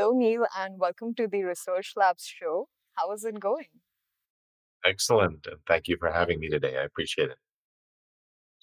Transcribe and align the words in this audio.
Hello, 0.00 0.12
Neil, 0.16 0.46
and 0.58 0.78
welcome 0.78 1.14
to 1.16 1.28
the 1.28 1.44
Research 1.44 1.92
Labs 1.94 2.24
show. 2.24 2.68
How 2.96 3.12
is 3.12 3.22
it 3.22 3.38
going? 3.38 3.66
Excellent. 4.82 5.46
And 5.46 5.58
thank 5.68 5.88
you 5.88 5.98
for 6.00 6.10
having 6.10 6.40
me 6.40 6.48
today. 6.48 6.78
I 6.78 6.84
appreciate 6.84 7.28
it. 7.28 7.36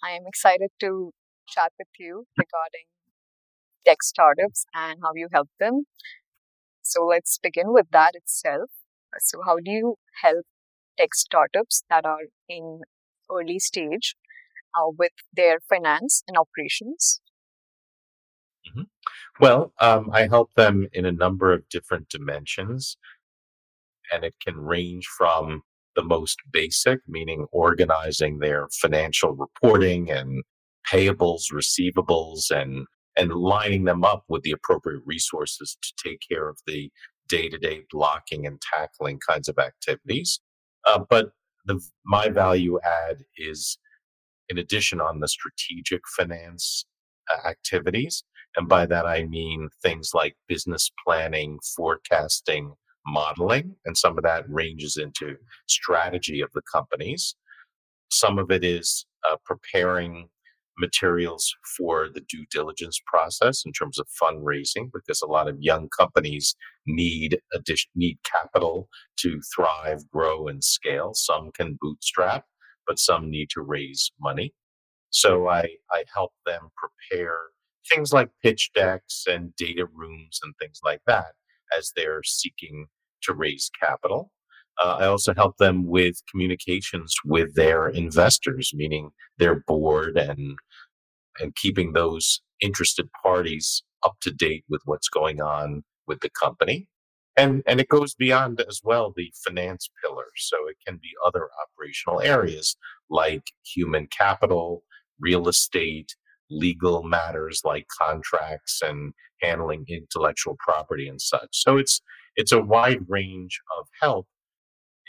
I 0.04 0.14
am 0.14 0.24
excited 0.26 0.72
to 0.80 1.12
chat 1.48 1.74
with 1.78 1.90
you 2.00 2.26
regarding 2.36 2.88
tech 3.86 4.02
startups 4.02 4.66
and 4.74 4.98
how 5.04 5.12
you 5.14 5.28
help 5.32 5.50
them. 5.60 5.84
So 6.82 7.06
let's 7.06 7.38
begin 7.38 7.72
with 7.72 7.86
that 7.92 8.16
itself. 8.16 8.72
So, 9.20 9.42
how 9.46 9.58
do 9.58 9.70
you 9.70 9.96
help 10.24 10.44
tech 11.00 11.14
startups 11.14 11.84
that 11.88 12.04
are 12.04 12.30
in 12.50 12.82
early 13.30 13.60
stage 13.60 14.16
uh, 14.74 14.90
with 14.98 15.14
their 15.32 15.60
finance 15.70 16.24
and 16.28 16.36
operations? 16.36 17.22
Well, 19.40 19.74
um, 19.80 20.10
I 20.12 20.28
help 20.28 20.54
them 20.56 20.88
in 20.94 21.06
a 21.06 21.12
number 21.12 21.54
of 21.54 21.68
different 21.70 22.10
dimensions, 22.10 22.98
and 24.12 24.24
it 24.24 24.34
can 24.46 24.58
range 24.58 25.06
from 25.06 25.62
the 25.96 26.04
most 26.04 26.38
basic, 26.52 27.00
meaning 27.08 27.46
organizing 27.52 28.40
their 28.40 28.68
financial 28.82 29.34
reporting 29.34 30.10
and 30.12 30.44
payables, 30.92 31.52
receivables, 31.54 32.50
and 32.52 32.86
and 33.16 33.34
lining 33.34 33.86
them 33.86 34.04
up 34.04 34.24
with 34.30 34.44
the 34.44 34.52
appropriate 34.52 35.02
resources 35.06 35.76
to 35.82 35.92
take 36.08 36.20
care 36.30 36.48
of 36.48 36.60
the 36.68 36.92
day-to-day 37.28 37.82
blocking 37.92 38.46
and 38.46 38.62
tackling 38.62 39.20
kinds 39.28 39.50
of 39.50 39.58
activities. 39.58 40.40
Uh, 40.86 41.00
but 41.10 41.32
the 41.66 41.80
my 42.06 42.30
value 42.30 42.80
add 42.84 43.24
is 43.38 43.78
in 44.50 44.58
addition 44.58 45.02
on 45.02 45.20
the 45.20 45.28
strategic 45.28 46.02
finance 46.16 46.86
uh, 47.32 47.48
activities. 47.48 48.24
And 48.58 48.68
by 48.68 48.88
that, 48.88 49.06
I 49.06 49.26
mean 49.26 49.70
things 49.84 50.12
like 50.16 50.36
business 50.48 50.92
planning, 51.06 51.60
forecasting, 51.76 52.74
modeling. 53.06 53.76
And 53.86 53.96
some 53.96 54.18
of 54.18 54.24
that 54.24 54.46
ranges 54.50 54.98
into 54.98 55.36
strategy 55.68 56.42
of 56.42 56.50
the 56.54 56.64
companies. 56.72 57.36
Some 58.12 58.40
of 58.40 58.52
it 58.52 58.64
is 58.64 59.06
uh, 59.30 59.38
preparing 59.46 60.30
materials 60.80 61.56
for 61.78 62.08
the 62.14 62.22
due 62.22 62.46
diligence 62.52 63.00
process 63.06 63.64
in 63.66 63.74
terms 63.74 64.00
of 64.00 64.08
fundraising 64.22 64.92
because 64.94 65.22
a 65.22 65.28
lot 65.28 65.48
of 65.48 65.58
young 65.60 65.90
companies 65.90 66.56
need 66.86 67.40
addition 67.54 67.90
need 67.96 68.18
capital 68.24 68.88
to 69.18 69.42
thrive 69.56 70.08
grow 70.12 70.48
and 70.48 70.64
scale 70.64 71.14
some 71.16 71.52
can 71.52 71.78
bootstrap 71.82 72.46
but 72.86 73.00
some 73.00 73.30
need 73.30 73.50
to 73.50 73.62
raise 73.62 74.12
money 74.22 74.54
so 75.10 75.48
I, 75.48 75.68
I 75.92 76.04
help 76.14 76.34
them 76.46 76.70
prepare 76.78 77.38
things 77.90 78.12
like 78.14 78.30
pitch 78.44 78.72
decks 78.74 79.26
and 79.28 79.56
data 79.56 79.86
rooms 79.94 80.40
and 80.44 80.54
things 80.60 80.80
like 80.84 81.02
that 81.08 81.34
as 81.78 81.92
they're 81.96 82.24
seeking 82.24 82.88
to 83.24 83.34
raise 83.34 83.70
capital. 83.82 84.32
Uh, 84.80 84.98
I 85.00 85.06
also 85.06 85.34
help 85.34 85.58
them 85.58 85.88
with 85.88 86.22
communications 86.30 87.14
with 87.26 87.56
their 87.56 87.88
investors, 87.88 88.72
meaning 88.74 89.10
their 89.40 89.64
board 89.68 90.18
and 90.18 90.58
and 91.40 91.56
keeping 91.56 91.94
those 91.94 92.42
interested 92.62 93.10
parties 93.24 93.84
up 94.04 94.16
to 94.22 94.32
date 94.32 94.64
with 94.70 94.82
what's 94.86 95.10
going 95.10 95.42
on 95.42 95.84
with 96.08 96.20
the 96.22 96.30
company. 96.30 96.88
And 97.36 97.64
and 97.68 97.80
it 97.80 97.90
goes 97.90 98.16
beyond 98.16 98.62
as 98.68 98.82
well 98.84 99.14
the 99.16 99.32
finance 99.46 99.90
pillar. 100.04 100.26
So 100.36 100.58
it 100.68 100.78
can 100.86 100.98
be 100.98 101.10
other 101.26 101.50
operational 101.64 102.22
areas 102.22 102.76
like 103.10 103.44
human 103.64 104.08
capital, 104.08 104.84
real 105.20 105.48
estate, 105.48 106.16
legal 106.50 107.04
matters 107.04 107.62
like 107.64 107.86
contracts 107.88 108.82
and 108.82 109.14
handling 109.42 109.86
intellectual 109.88 110.56
property 110.60 111.08
and 111.08 111.22
such. 111.22 111.50
So 111.52 111.78
it's 111.78 112.02
it's 112.36 112.52
a 112.52 112.62
wide 112.62 113.00
range 113.08 113.60
of 113.80 113.88
help, 114.02 114.28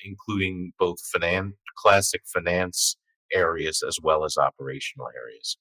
including 0.04 0.72
both 0.78 0.98
finance, 1.12 1.54
classic 1.76 2.22
finance 2.32 2.96
areas 3.32 3.82
as 3.86 3.98
well 4.02 4.24
as 4.24 4.36
operational 4.38 5.08
areas. 5.14 5.58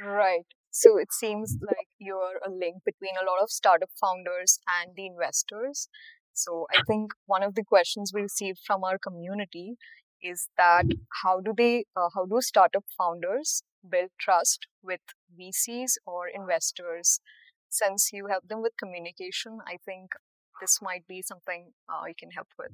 Right. 0.00 0.46
So 0.70 0.98
it 0.98 1.12
seems 1.12 1.56
like 1.66 1.88
you're 1.98 2.38
a 2.44 2.50
link 2.50 2.82
between 2.84 3.14
a 3.16 3.24
lot 3.24 3.42
of 3.42 3.50
startup 3.50 3.88
founders 3.98 4.58
and 4.80 4.94
the 4.94 5.06
investors. 5.06 5.88
So 6.34 6.66
I 6.70 6.82
think 6.86 7.12
one 7.24 7.42
of 7.42 7.54
the 7.54 7.64
questions 7.64 8.12
we 8.12 8.22
received 8.22 8.58
from 8.66 8.84
our 8.84 8.98
community 8.98 9.76
is 10.22 10.48
that 10.58 10.84
how 11.22 11.40
do 11.40 11.54
they 11.56 11.84
uh, 11.96 12.08
how 12.14 12.26
do 12.26 12.40
startup 12.40 12.84
founders 12.98 13.62
build 13.90 14.10
trust 14.18 14.66
with 14.82 15.00
VCs 15.38 15.92
or 16.06 16.28
investors? 16.28 17.20
Since 17.68 18.12
you 18.12 18.26
help 18.26 18.48
them 18.48 18.62
with 18.62 18.72
communication, 18.78 19.58
I 19.66 19.78
think 19.84 20.12
this 20.60 20.80
might 20.80 21.06
be 21.06 21.22
something 21.22 21.72
uh, 21.88 22.06
you 22.06 22.14
can 22.18 22.30
help 22.30 22.48
with. 22.58 22.72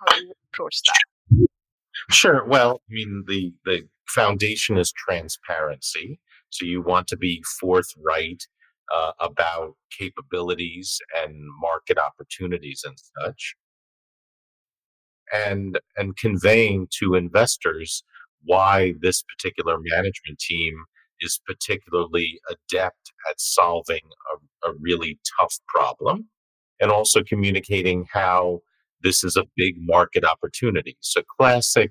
How 0.00 0.16
do 0.16 0.24
you 0.26 0.32
approach 0.52 0.80
that? 0.86 1.48
Sure. 2.10 2.44
Well, 2.44 2.80
I 2.88 2.94
mean, 2.94 3.24
the 3.26 3.52
the 3.64 3.88
foundation 4.08 4.78
is 4.78 4.92
transparency. 4.92 6.20
So 6.50 6.64
you 6.64 6.82
want 6.82 7.06
to 7.08 7.16
be 7.16 7.42
forthright 7.60 8.46
uh, 8.92 9.12
about 9.20 9.76
capabilities 9.96 10.98
and 11.16 11.34
market 11.60 11.98
opportunities 11.98 12.82
and 12.84 12.96
such, 13.20 13.54
and 15.32 15.78
and 15.96 16.16
conveying 16.16 16.88
to 16.98 17.14
investors 17.14 18.02
why 18.44 18.94
this 19.00 19.22
particular 19.22 19.76
management 19.78 20.38
team 20.38 20.84
is 21.20 21.40
particularly 21.46 22.40
adept 22.48 23.12
at 23.28 23.38
solving 23.38 24.00
a, 24.32 24.68
a 24.70 24.72
really 24.80 25.18
tough 25.38 25.58
problem, 25.68 26.28
and 26.80 26.90
also 26.90 27.22
communicating 27.22 28.06
how 28.12 28.60
this 29.02 29.22
is 29.22 29.36
a 29.36 29.44
big 29.56 29.74
market 29.78 30.24
opportunity. 30.24 30.96
So 31.00 31.22
classic 31.38 31.90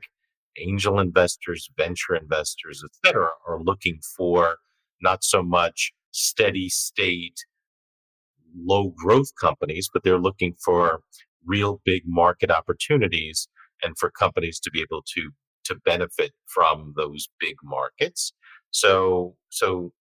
angel 0.60 1.00
investors, 1.00 1.70
venture 1.78 2.16
investors, 2.16 2.84
et 2.84 2.92
cetera, 3.06 3.30
are 3.48 3.62
looking 3.62 4.00
for 4.18 4.58
not 5.02 5.24
so 5.24 5.44
much 5.44 5.92
steady 6.12 6.70
state, 6.70 7.36
low 8.56 8.94
growth 8.98 9.30
companies, 9.40 9.90
but 9.94 10.04
they're 10.04 10.20
looking 10.20 10.56
for 10.64 11.02
real 11.46 11.82
big 11.86 12.02
market 12.06 12.52
opportunities 12.52 13.48
and 13.84 13.98
for 13.98 14.10
companies 14.10 14.60
to 14.60 14.72
be 14.72 14.82
able 14.82 15.04
to 15.16 15.32
to 15.70 15.76
benefit 15.86 16.32
from 16.48 16.94
those 16.98 17.30
big 17.40 17.56
markets. 17.64 18.34
So 18.72 19.36
so 19.50 19.92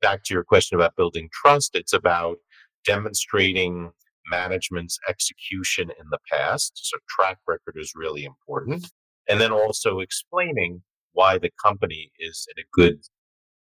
back 0.00 0.22
to 0.24 0.34
your 0.34 0.44
question 0.44 0.76
about 0.76 0.96
building 0.96 1.28
trust, 1.32 1.74
it's 1.74 1.92
about 1.92 2.38
demonstrating 2.86 3.90
management's 4.30 4.98
execution 5.08 5.90
in 5.90 6.06
the 6.10 6.18
past. 6.30 6.72
So 6.74 6.98
track 7.08 7.38
record 7.46 7.76
is 7.76 7.92
really 7.94 8.24
important. 8.24 8.90
And 9.28 9.40
then 9.40 9.52
also 9.52 10.00
explaining 10.00 10.82
why 11.12 11.38
the 11.38 11.50
company 11.62 12.12
is 12.18 12.46
in 12.54 12.62
a 12.62 12.66
good 12.72 13.00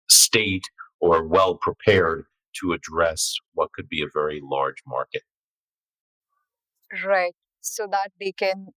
state 0.09 0.65
or 1.01 1.27
well 1.27 1.57
prepared 1.57 2.25
to 2.61 2.73
address 2.73 3.35
what 3.53 3.71
could 3.73 3.89
be 3.89 4.03
a 4.03 4.09
very 4.13 4.41
large 4.43 4.83
market. 4.87 5.23
Right. 7.05 7.35
So 7.61 7.87
that 7.91 8.13
they 8.21 8.33
can 8.33 8.69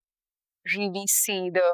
really 0.76 1.08
see 1.08 1.50
the 1.50 1.74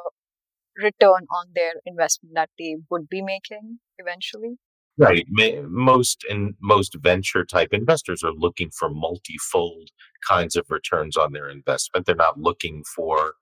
return 0.77 1.25
on 1.35 1.47
their 1.55 1.73
investment 1.85 2.35
that 2.35 2.49
they 2.59 2.77
would 2.89 3.07
be 3.09 3.21
making 3.21 3.79
eventually. 3.97 4.57
Right. 4.97 5.25
Most 5.67 6.25
and 6.29 6.53
most 6.61 6.95
venture 6.95 7.43
type 7.43 7.73
investors 7.73 8.23
are 8.23 8.31
looking 8.31 8.71
for 8.71 8.89
multifold 8.89 9.89
kinds 10.27 10.55
of 10.55 10.65
returns 10.69 11.17
on 11.17 11.33
their 11.33 11.49
investment. 11.49 12.05
They're 12.05 12.15
not 12.15 12.39
looking 12.39 12.83
for, 12.95 13.33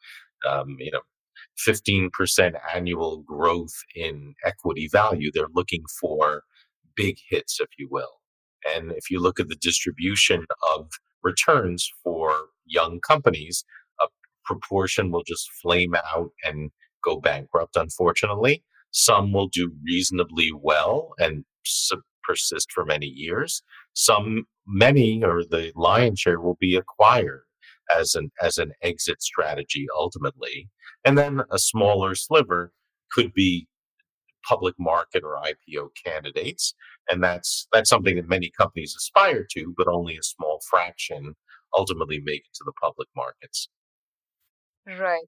um, 0.50 0.78
you 0.80 0.92
know, 0.92 1.02
15% 1.68 2.10
annual 2.74 3.22
growth 3.22 3.76
in 3.96 4.34
equity 4.44 4.90
value. 4.92 5.30
They're 5.32 5.46
looking 5.54 5.84
for 6.02 6.44
big 6.96 7.18
hits, 7.30 7.60
if 7.60 7.70
you 7.78 7.88
will. 7.90 8.22
And 8.76 8.92
if 8.92 9.12
you 9.12 9.20
look 9.20 9.40
at 9.40 9.50
the 9.50 9.56
distribution 9.56 10.46
of 10.76 10.90
returns 11.22 11.88
for 12.04 12.34
young 12.66 13.00
companies, 13.00 13.64
a 14.02 14.08
proportion 14.46 15.12
will 15.12 15.24
just 15.24 15.50
flame 15.62 15.94
out 16.16 16.32
and 16.44 16.72
go 17.04 17.20
bankrupt, 17.20 17.76
unfortunately. 17.76 18.64
Some 18.92 19.34
will 19.34 19.48
do 19.48 19.72
reasonably 19.84 20.52
well 20.54 21.14
and 21.18 21.46
persist 22.24 22.72
for 22.72 22.86
many 22.86 23.08
years. 23.08 23.64
Some, 23.94 24.46
many, 24.68 25.24
or 25.24 25.44
the 25.44 25.72
lion's 25.76 26.20
share, 26.20 26.40
will 26.40 26.58
be 26.60 26.76
acquired 26.76 27.44
as 27.96 28.16
an 28.16 28.32
as 28.42 28.58
an 28.58 28.72
exit 28.82 29.22
strategy 29.22 29.88
ultimately, 29.96 30.70
and 31.06 31.18
then 31.18 31.42
a 31.52 31.60
smaller 31.60 32.16
sliver 32.16 32.72
could 33.12 33.34
be 33.34 33.68
public 34.48 34.76
market 34.80 35.24
or 35.24 35.42
IPO 35.42 35.90
candidates, 36.06 36.74
and 37.10 37.24
that's 37.24 37.68
that's 37.74 37.90
something 37.90 38.16
that 38.16 38.28
many 38.30 38.52
companies 38.58 38.96
aspire 38.98 39.46
to, 39.52 39.74
but 39.78 39.88
only 39.88 40.16
a 40.18 40.24
small 40.24 40.62
fraction 40.70 41.36
ultimately 41.76 42.22
make 42.24 42.42
it 42.42 42.54
to 42.54 42.64
the 42.66 42.74
public 42.82 43.08
markets. 43.16 43.70
Right. 44.88 45.28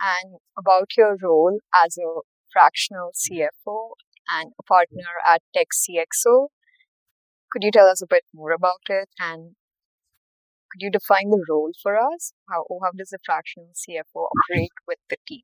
And 0.00 0.38
about 0.56 0.96
your 0.96 1.16
role 1.22 1.58
as 1.84 1.96
a 1.98 2.20
fractional 2.52 3.10
CFO 3.14 3.90
and 4.28 4.52
a 4.58 4.62
partner 4.62 5.04
at 5.26 5.42
TechCXO, 5.56 6.48
could 7.50 7.64
you 7.64 7.70
tell 7.70 7.86
us 7.88 8.02
a 8.02 8.06
bit 8.06 8.24
more 8.34 8.52
about 8.52 8.88
it 8.88 9.08
and 9.18 9.54
could 10.70 10.82
you 10.82 10.90
define 10.90 11.30
the 11.30 11.44
role 11.48 11.72
for 11.82 11.96
us? 11.96 12.32
How, 12.48 12.64
how 12.82 12.90
does 12.96 13.12
a 13.12 13.18
fractional 13.24 13.70
CFO 13.74 14.26
operate 14.26 14.72
with 14.86 14.98
the 15.08 15.16
team? 15.26 15.42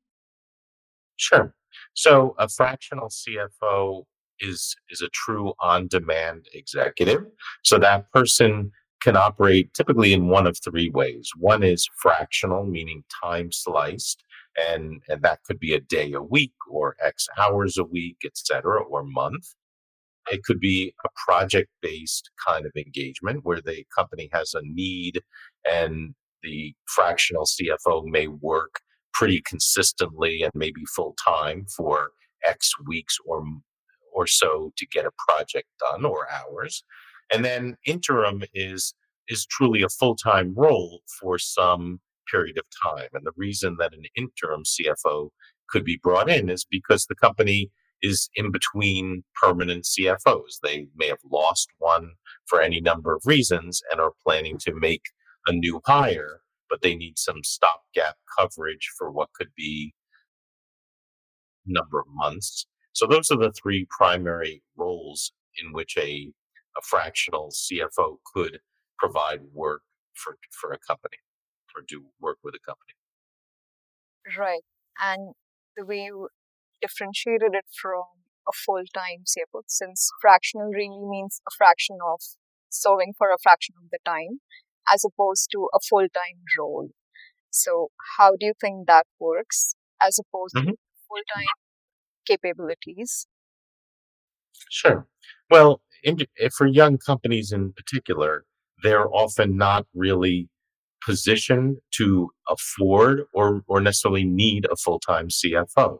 Sure. 1.17 1.55
So 1.93 2.35
a 2.37 2.47
fractional 2.47 3.09
CFO 3.09 4.03
is 4.39 4.75
is 4.89 5.01
a 5.01 5.09
true 5.09 5.53
on-demand 5.61 6.47
executive. 6.53 7.23
So 7.63 7.77
that 7.79 8.11
person 8.11 8.71
can 9.01 9.15
operate 9.15 9.73
typically 9.73 10.13
in 10.13 10.27
one 10.27 10.47
of 10.47 10.57
three 10.63 10.89
ways. 10.89 11.29
One 11.37 11.63
is 11.63 11.87
fractional, 12.01 12.65
meaning 12.65 13.03
time 13.23 13.51
sliced, 13.51 14.23
and, 14.57 15.01
and 15.07 15.21
that 15.23 15.43
could 15.43 15.59
be 15.59 15.73
a 15.73 15.79
day 15.79 16.13
a 16.13 16.21
week 16.21 16.53
or 16.69 16.95
X 17.03 17.27
hours 17.37 17.77
a 17.77 17.83
week, 17.83 18.17
etc., 18.25 18.81
or 18.83 19.03
month. 19.03 19.53
It 20.31 20.43
could 20.43 20.59
be 20.59 20.93
a 21.05 21.09
project 21.27 21.69
based 21.81 22.31
kind 22.47 22.65
of 22.65 22.71
engagement 22.75 23.41
where 23.43 23.61
the 23.61 23.85
company 23.95 24.29
has 24.33 24.53
a 24.53 24.61
need 24.63 25.21
and 25.69 26.15
the 26.41 26.73
fractional 26.87 27.45
CFO 27.45 28.05
may 28.05 28.27
work 28.27 28.81
pretty 29.13 29.41
consistently 29.41 30.41
and 30.41 30.51
maybe 30.55 30.83
full 30.95 31.15
time 31.23 31.65
for 31.75 32.11
X 32.45 32.71
weeks 32.85 33.17
or 33.25 33.43
or 34.13 34.25
so 34.25 34.71
to 34.77 34.87
get 34.87 35.05
a 35.05 35.11
project 35.27 35.67
done 35.79 36.05
or 36.05 36.27
hours. 36.31 36.83
And 37.31 37.43
then 37.43 37.75
interim 37.85 38.43
is 38.53 38.93
is 39.27 39.45
truly 39.45 39.81
a 39.81 39.89
full-time 39.89 40.53
role 40.55 41.01
for 41.19 41.39
some 41.39 41.99
period 42.31 42.57
of 42.57 42.65
time. 42.83 43.09
And 43.13 43.25
the 43.25 43.31
reason 43.35 43.77
that 43.79 43.93
an 43.93 44.03
interim 44.15 44.63
CFO 44.63 45.29
could 45.69 45.83
be 45.83 45.99
brought 46.01 46.29
in 46.29 46.49
is 46.49 46.65
because 46.69 47.05
the 47.05 47.15
company 47.15 47.69
is 48.01 48.29
in 48.35 48.51
between 48.51 49.23
permanent 49.41 49.85
CFOs. 49.85 50.59
They 50.61 50.87
may 50.95 51.07
have 51.07 51.19
lost 51.29 51.69
one 51.79 52.11
for 52.45 52.61
any 52.61 52.81
number 52.81 53.15
of 53.15 53.23
reasons 53.25 53.81
and 53.91 53.99
are 53.99 54.13
planning 54.23 54.57
to 54.59 54.73
make 54.75 55.03
a 55.47 55.53
new 55.53 55.81
hire, 55.85 56.41
but 56.69 56.81
they 56.81 56.95
need 56.95 57.17
some 57.17 57.43
stopgap 57.43 58.15
coverage 58.37 58.91
for 58.97 59.11
what 59.11 59.29
could 59.33 59.49
be 59.55 59.93
number 61.65 61.99
of 61.99 62.05
months. 62.09 62.67
So 62.93 63.07
those 63.07 63.31
are 63.31 63.37
the 63.37 63.51
three 63.51 63.87
primary 63.89 64.61
roles 64.77 65.31
in 65.61 65.73
which 65.73 65.97
a, 65.97 66.31
a 66.77 66.81
fractional 66.83 67.51
CFO 67.51 68.17
could 68.33 68.59
provide 68.97 69.41
work 69.53 69.81
for 70.13 70.37
for 70.51 70.71
a 70.71 70.79
company 70.87 71.17
or 71.75 71.83
do 71.87 72.05
work 72.19 72.37
with 72.43 72.55
a 72.55 72.59
company. 72.59 72.95
Right. 74.37 74.63
And 74.99 75.33
the 75.75 75.85
way 75.85 76.05
you 76.05 76.29
differentiated 76.81 77.51
it 77.53 77.65
from 77.81 78.03
a 78.47 78.51
full 78.51 78.83
time 78.93 79.23
CFO, 79.25 79.63
since 79.67 80.09
fractional 80.21 80.67
really 80.67 81.05
means 81.07 81.41
a 81.47 81.51
fraction 81.55 81.97
of 82.05 82.21
serving 82.69 83.13
for 83.17 83.29
a 83.29 83.37
fraction 83.41 83.75
of 83.83 83.89
the 83.91 83.99
time 84.05 84.39
as 84.91 85.03
opposed 85.03 85.49
to 85.51 85.67
a 85.73 85.79
full 85.79 86.07
time 86.13 86.41
role. 86.57 86.89
So, 87.49 87.89
how 88.17 88.31
do 88.31 88.47
you 88.47 88.53
think 88.59 88.87
that 88.87 89.05
works 89.19 89.75
as 90.01 90.19
opposed 90.19 90.55
mm-hmm. 90.55 90.69
to 90.69 90.77
full 91.07 91.23
time 91.33 91.47
capabilities? 92.25 93.27
Sure. 94.69 95.07
Well, 95.49 95.81
in, 96.03 96.17
for 96.55 96.67
young 96.67 96.97
companies 96.97 97.51
in 97.51 97.73
particular, 97.73 98.45
they're 98.83 99.09
often 99.09 99.57
not 99.57 99.85
really 99.93 100.49
positioned 101.03 101.77
to 101.91 102.29
afford 102.49 103.21
or, 103.33 103.61
or 103.67 103.79
necessarily 103.79 104.25
need 104.25 104.65
a 104.71 104.75
full-time 104.75 105.27
CFO. 105.27 105.99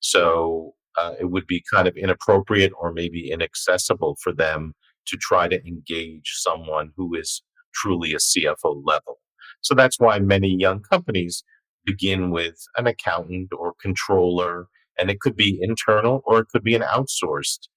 So 0.00 0.74
uh, 0.98 1.14
it 1.20 1.30
would 1.30 1.46
be 1.46 1.62
kind 1.72 1.88
of 1.88 1.96
inappropriate 1.96 2.72
or 2.78 2.92
maybe 2.92 3.30
inaccessible 3.30 4.18
for 4.22 4.32
them 4.32 4.74
to 5.06 5.16
try 5.16 5.48
to 5.48 5.66
engage 5.66 6.32
someone 6.34 6.90
who 6.96 7.14
is 7.14 7.42
truly 7.74 8.12
a 8.12 8.18
CFO 8.18 8.82
level. 8.84 9.18
So 9.62 9.74
that's 9.74 9.98
why 9.98 10.18
many 10.18 10.54
young 10.58 10.80
companies 10.80 11.44
begin 11.84 12.30
with 12.30 12.56
an 12.76 12.86
accountant 12.86 13.50
or 13.56 13.74
controller, 13.80 14.66
and 14.98 15.10
it 15.10 15.20
could 15.20 15.36
be 15.36 15.58
internal 15.60 16.22
or 16.26 16.40
it 16.40 16.48
could 16.48 16.62
be 16.62 16.74
an 16.74 16.82
outsourced 16.82 17.68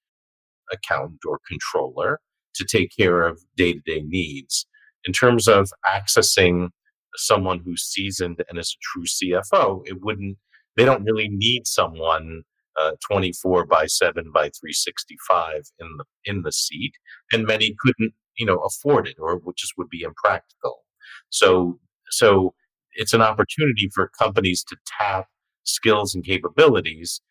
accountant 0.72 1.22
or 1.28 1.40
controller 1.48 2.20
to 2.56 2.66
take 2.66 2.92
care 2.98 3.24
of 3.24 3.42
day 3.56 3.74
to 3.74 3.80
day 3.86 4.04
needs. 4.06 4.66
In 5.06 5.14
terms 5.14 5.48
of 5.48 5.70
accessing 5.86 6.70
someone 7.16 7.62
who's 7.64 7.84
seasoned 7.84 8.44
and 8.50 8.60
is 8.60 8.76
a 8.76 8.82
true 8.82 9.06
CFO, 9.06 9.82
it 9.86 10.02
wouldn't, 10.02 10.38
they 10.76 10.86
don't 10.86 11.04
really 11.04 11.30
need 11.30 11.68
someone 11.68 12.44
uh, 12.80 12.92
24 13.08 13.66
by 13.66 13.86
7 13.86 14.32
by 14.34 14.50
365 14.50 15.62
in 15.80 15.88
the 15.98 16.04
in 16.26 16.42
the 16.42 16.52
seat 16.52 16.92
and 17.32 17.48
many 17.48 17.74
couldn't 17.80 18.12
you 18.38 18.46
know 18.46 18.58
afford 18.58 19.08
it 19.08 19.16
or 19.18 19.40
just 19.56 19.72
would 19.78 19.88
be 19.88 20.02
impractical 20.02 20.84
so 21.30 21.80
so 22.10 22.54
it's 22.96 23.14
an 23.14 23.22
opportunity 23.22 23.90
for 23.96 24.12
companies 24.20 24.62
to 24.62 24.76
tap 25.00 25.28
skills 25.64 26.14
and 26.14 26.26
capabilities 26.26 27.22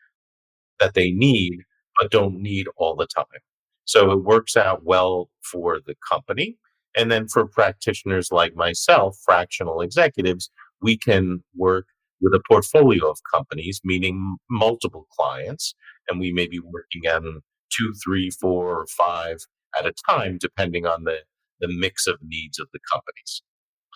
that 0.81 0.95
they 0.95 1.11
need 1.11 1.59
but 2.01 2.11
don't 2.11 2.41
need 2.41 2.67
all 2.79 2.97
the 2.97 3.07
time 3.15 3.43
so 3.85 4.11
it 4.11 4.25
works 4.25 4.57
out 4.57 4.83
well 4.85 5.31
for 5.43 5.79
the 5.85 5.95
company. 6.09 6.57
And 6.97 7.11
then 7.11 7.27
for 7.29 7.47
practitioners 7.47 8.29
like 8.31 8.55
myself, 8.55 9.19
fractional 9.25 9.81
executives, 9.81 10.51
we 10.81 10.97
can 10.97 11.43
work 11.57 11.87
with 12.21 12.35
a 12.35 12.43
portfolio 12.49 13.11
of 13.11 13.19
companies, 13.33 13.81
meaning 13.85 14.37
multiple 14.49 15.07
clients, 15.11 15.75
and 16.09 16.21
we 16.21 16.33
may 16.33 16.47
be 16.47 16.61
working 16.61 17.11
on 17.11 17.41
two, 17.71 17.93
three, 18.05 18.31
four, 18.31 18.81
or 18.81 18.87
five 18.87 19.39
at 19.77 19.87
a 19.87 19.93
time, 20.09 20.39
depending 20.41 20.87
on 20.87 21.05
the, 21.05 21.19
the 21.61 21.69
mix 21.69 22.07
of 22.07 22.17
needs 22.23 22.59
of 22.59 22.69
the 22.73 22.81
companies. 22.91 23.43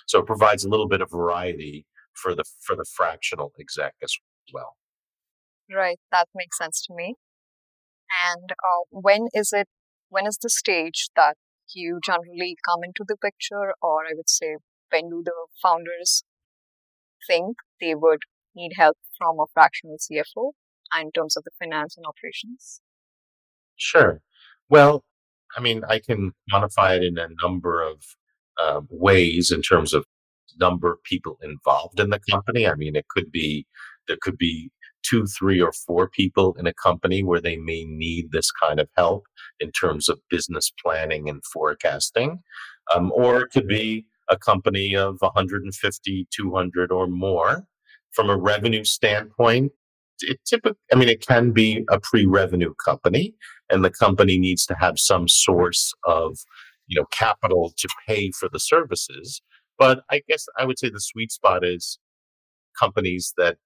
So 0.06 0.20
it 0.20 0.26
provides 0.26 0.64
a 0.64 0.68
little 0.68 0.88
bit 0.88 1.00
of 1.00 1.10
variety 1.10 1.86
for 2.14 2.34
the 2.34 2.44
for 2.60 2.74
the 2.74 2.84
fractional 2.84 3.52
exec 3.60 3.94
as 4.02 4.16
well. 4.52 4.76
Right, 5.72 6.00
that 6.10 6.28
makes 6.34 6.58
sense 6.58 6.84
to 6.86 6.94
me. 6.94 7.14
And 8.32 8.50
uh, 8.52 8.84
when 8.90 9.28
is 9.32 9.52
it 9.52 9.68
when 10.08 10.26
is 10.26 10.38
the 10.42 10.48
stage 10.48 11.08
that 11.14 11.36
you 11.74 12.00
generally 12.04 12.56
come 12.68 12.80
into 12.84 13.04
the 13.06 13.16
picture, 13.16 13.74
or 13.82 14.04
I 14.04 14.12
would 14.14 14.30
say, 14.30 14.56
when 14.90 15.10
do 15.10 15.22
the 15.24 15.46
founders 15.62 16.22
think 17.26 17.56
they 17.80 17.94
would 17.94 18.20
need 18.54 18.72
help 18.76 18.96
from 19.16 19.38
a 19.40 19.46
fractional 19.52 19.96
CFO 19.96 20.52
in 21.00 21.12
terms 21.12 21.36
of 21.36 21.44
the 21.44 21.50
finance 21.58 21.96
and 21.96 22.06
operations? 22.06 22.80
Sure. 23.76 24.20
Well, 24.68 25.04
I 25.56 25.60
mean, 25.60 25.82
I 25.88 25.98
can 25.98 26.32
quantify 26.52 26.96
it 26.96 27.04
in 27.04 27.18
a 27.18 27.28
number 27.42 27.82
of 27.82 28.02
uh, 28.58 28.80
ways 28.90 29.50
in 29.50 29.62
terms 29.62 29.94
of 29.94 30.04
number 30.60 30.92
of 30.92 31.02
people 31.04 31.38
involved 31.42 32.00
in 32.00 32.10
the 32.10 32.20
company. 32.30 32.66
I 32.66 32.74
mean, 32.74 32.96
it 32.96 33.06
could 33.08 33.30
be 33.30 33.66
there 34.06 34.18
could 34.20 34.38
be 34.38 34.70
two, 35.02 35.26
three, 35.26 35.60
or 35.60 35.72
four 35.72 36.08
people 36.08 36.56
in 36.58 36.66
a 36.66 36.74
company 36.74 37.22
where 37.22 37.40
they 37.40 37.56
may 37.56 37.84
need 37.84 38.32
this 38.32 38.50
kind 38.50 38.80
of 38.80 38.88
help 38.96 39.24
in 39.60 39.70
terms 39.72 40.08
of 40.08 40.20
business 40.30 40.72
planning 40.82 41.28
and 41.28 41.42
forecasting. 41.52 42.40
Um, 42.94 43.12
or 43.14 43.42
it 43.42 43.50
could 43.52 43.68
be 43.68 44.06
a 44.28 44.36
company 44.36 44.94
of 44.94 45.16
150, 45.20 46.28
200 46.34 46.92
or 46.92 47.06
more. 47.06 47.64
From 48.12 48.30
a 48.30 48.36
revenue 48.36 48.84
standpoint, 48.84 49.72
it 50.20 50.40
typically, 50.44 50.78
I 50.92 50.96
mean, 50.96 51.08
it 51.08 51.24
can 51.26 51.52
be 51.52 51.84
a 51.90 52.00
pre-revenue 52.00 52.74
company, 52.84 53.34
and 53.70 53.84
the 53.84 53.90
company 53.90 54.38
needs 54.38 54.66
to 54.66 54.74
have 54.80 54.98
some 54.98 55.28
source 55.28 55.92
of, 56.04 56.38
you 56.86 56.98
know, 56.98 57.06
capital 57.12 57.72
to 57.76 57.88
pay 58.06 58.30
for 58.32 58.48
the 58.50 58.58
services. 58.58 59.42
But 59.78 60.00
I 60.10 60.22
guess 60.28 60.46
I 60.58 60.64
would 60.64 60.78
say 60.78 60.90
the 60.90 61.00
sweet 61.00 61.30
spot 61.30 61.64
is 61.64 61.98
companies 62.78 63.32
that 63.36 63.58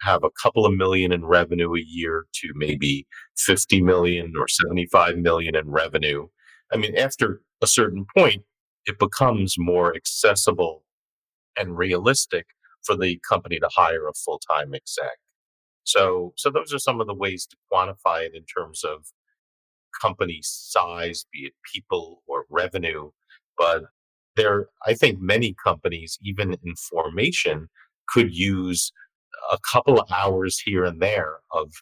have 0.00 0.24
a 0.24 0.30
couple 0.42 0.66
of 0.66 0.74
million 0.74 1.12
in 1.12 1.24
revenue 1.24 1.74
a 1.74 1.80
year 1.80 2.26
to 2.34 2.52
maybe 2.54 3.06
50 3.36 3.82
million 3.82 4.32
or 4.38 4.48
75 4.48 5.18
million 5.18 5.54
in 5.54 5.70
revenue. 5.70 6.26
I 6.72 6.76
mean, 6.76 6.96
after 6.96 7.40
a 7.62 7.66
certain 7.66 8.06
point, 8.16 8.42
it 8.86 8.98
becomes 8.98 9.56
more 9.58 9.94
accessible 9.94 10.84
and 11.58 11.76
realistic 11.76 12.46
for 12.82 12.96
the 12.96 13.20
company 13.28 13.58
to 13.58 13.68
hire 13.70 14.08
a 14.08 14.14
full-time 14.14 14.74
exec. 14.74 15.18
So, 15.84 16.32
so 16.36 16.50
those 16.50 16.72
are 16.72 16.78
some 16.78 17.00
of 17.00 17.06
the 17.06 17.14
ways 17.14 17.46
to 17.46 17.56
quantify 17.72 18.24
it 18.24 18.34
in 18.34 18.44
terms 18.44 18.84
of 18.84 19.06
company 20.00 20.40
size, 20.42 21.26
be 21.32 21.40
it 21.40 21.52
people 21.72 22.22
or 22.26 22.46
revenue. 22.48 23.10
But 23.58 23.84
there, 24.36 24.68
I 24.86 24.94
think 24.94 25.20
many 25.20 25.54
companies, 25.62 26.18
even 26.22 26.56
in 26.64 26.74
formation, 26.76 27.68
could 28.08 28.34
use 28.34 28.92
a 29.50 29.58
couple 29.72 29.98
of 29.98 30.10
hours 30.10 30.60
here 30.64 30.84
and 30.84 31.00
there 31.00 31.38
of 31.52 31.72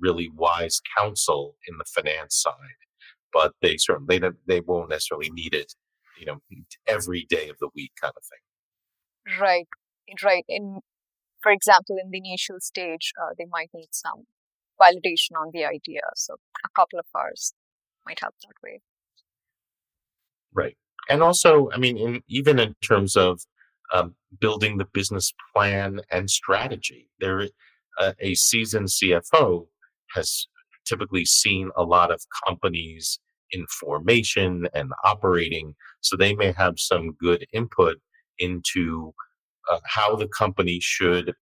really 0.00 0.28
wise 0.34 0.80
counsel 0.96 1.56
in 1.66 1.76
the 1.78 1.84
finance 1.84 2.40
side, 2.40 2.52
but 3.32 3.52
they 3.62 3.76
certainly 3.76 4.18
they, 4.18 4.30
they 4.46 4.60
won't 4.60 4.90
necessarily 4.90 5.30
need 5.30 5.54
it, 5.54 5.74
you 6.18 6.26
know, 6.26 6.38
every 6.86 7.26
day 7.28 7.48
of 7.48 7.56
the 7.60 7.68
week 7.74 7.92
kind 8.00 8.14
of 8.16 8.22
thing. 8.24 9.40
Right, 9.40 9.68
right. 10.24 10.44
In 10.48 10.80
for 11.42 11.52
example, 11.52 11.96
in 12.02 12.10
the 12.10 12.18
initial 12.18 12.56
stage, 12.60 13.12
uh, 13.20 13.34
they 13.38 13.46
might 13.50 13.70
need 13.74 13.88
some 13.92 14.24
validation 14.80 15.38
on 15.40 15.50
the 15.52 15.64
idea, 15.64 16.00
so 16.14 16.34
a 16.64 16.68
couple 16.74 16.98
of 16.98 17.06
hours 17.16 17.52
might 18.06 18.20
help 18.20 18.34
that 18.42 18.54
way. 18.62 18.80
Right. 20.52 20.76
And 21.08 21.22
also, 21.22 21.68
I 21.72 21.78
mean, 21.78 21.96
in, 21.96 22.22
even 22.28 22.58
in 22.58 22.74
terms 22.82 23.16
of 23.16 23.40
um, 23.92 24.14
building 24.40 24.78
the 24.78 24.86
business 24.92 25.32
plan 25.54 26.00
and 26.10 26.30
strategy, 26.30 27.08
there 27.20 27.48
uh, 27.98 28.12
a 28.20 28.34
seasoned 28.34 28.88
CFO 28.88 29.66
has 30.14 30.46
typically 30.86 31.24
seen 31.24 31.70
a 31.76 31.82
lot 31.82 32.10
of 32.10 32.20
companies 32.46 33.18
in 33.50 33.66
formation 33.66 34.68
and 34.74 34.92
operating, 35.04 35.74
so 36.00 36.16
they 36.16 36.34
may 36.34 36.52
have 36.52 36.74
some 36.78 37.12
good 37.12 37.46
input 37.52 37.96
into 38.38 39.12
uh, 39.70 39.78
how 39.84 40.16
the 40.16 40.28
company 40.28 40.78
should 40.80 41.34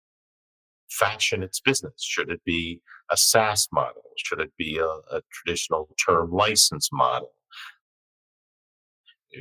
fashion 0.89 1.43
its 1.43 1.59
business. 1.59 1.93
Should 1.99 2.29
it 2.29 2.41
be 2.45 2.81
a 3.11 3.17
SaaS 3.17 3.67
model? 3.71 4.03
Should 4.17 4.39
it 4.39 4.51
be 4.57 4.77
a, 4.77 4.85
a 4.85 5.21
traditional 5.31 5.89
term 6.05 6.31
license 6.31 6.89
model? 6.91 7.31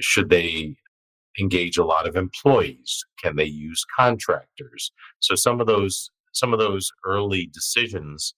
Should 0.01 0.31
they 0.31 0.77
engage 1.41 1.77
a 1.77 1.85
lot 1.85 2.07
of 2.07 2.17
employees? 2.17 3.05
Can 3.23 3.37
they 3.37 3.45
use 3.45 3.85
contractors? 3.97 4.93
So 5.21 5.35
some 5.35 5.61
of 5.61 5.67
those 5.67 6.11
some 6.33 6.53
of 6.53 6.59
those 6.59 6.91
early 7.07 7.49
decisions, 7.53 8.35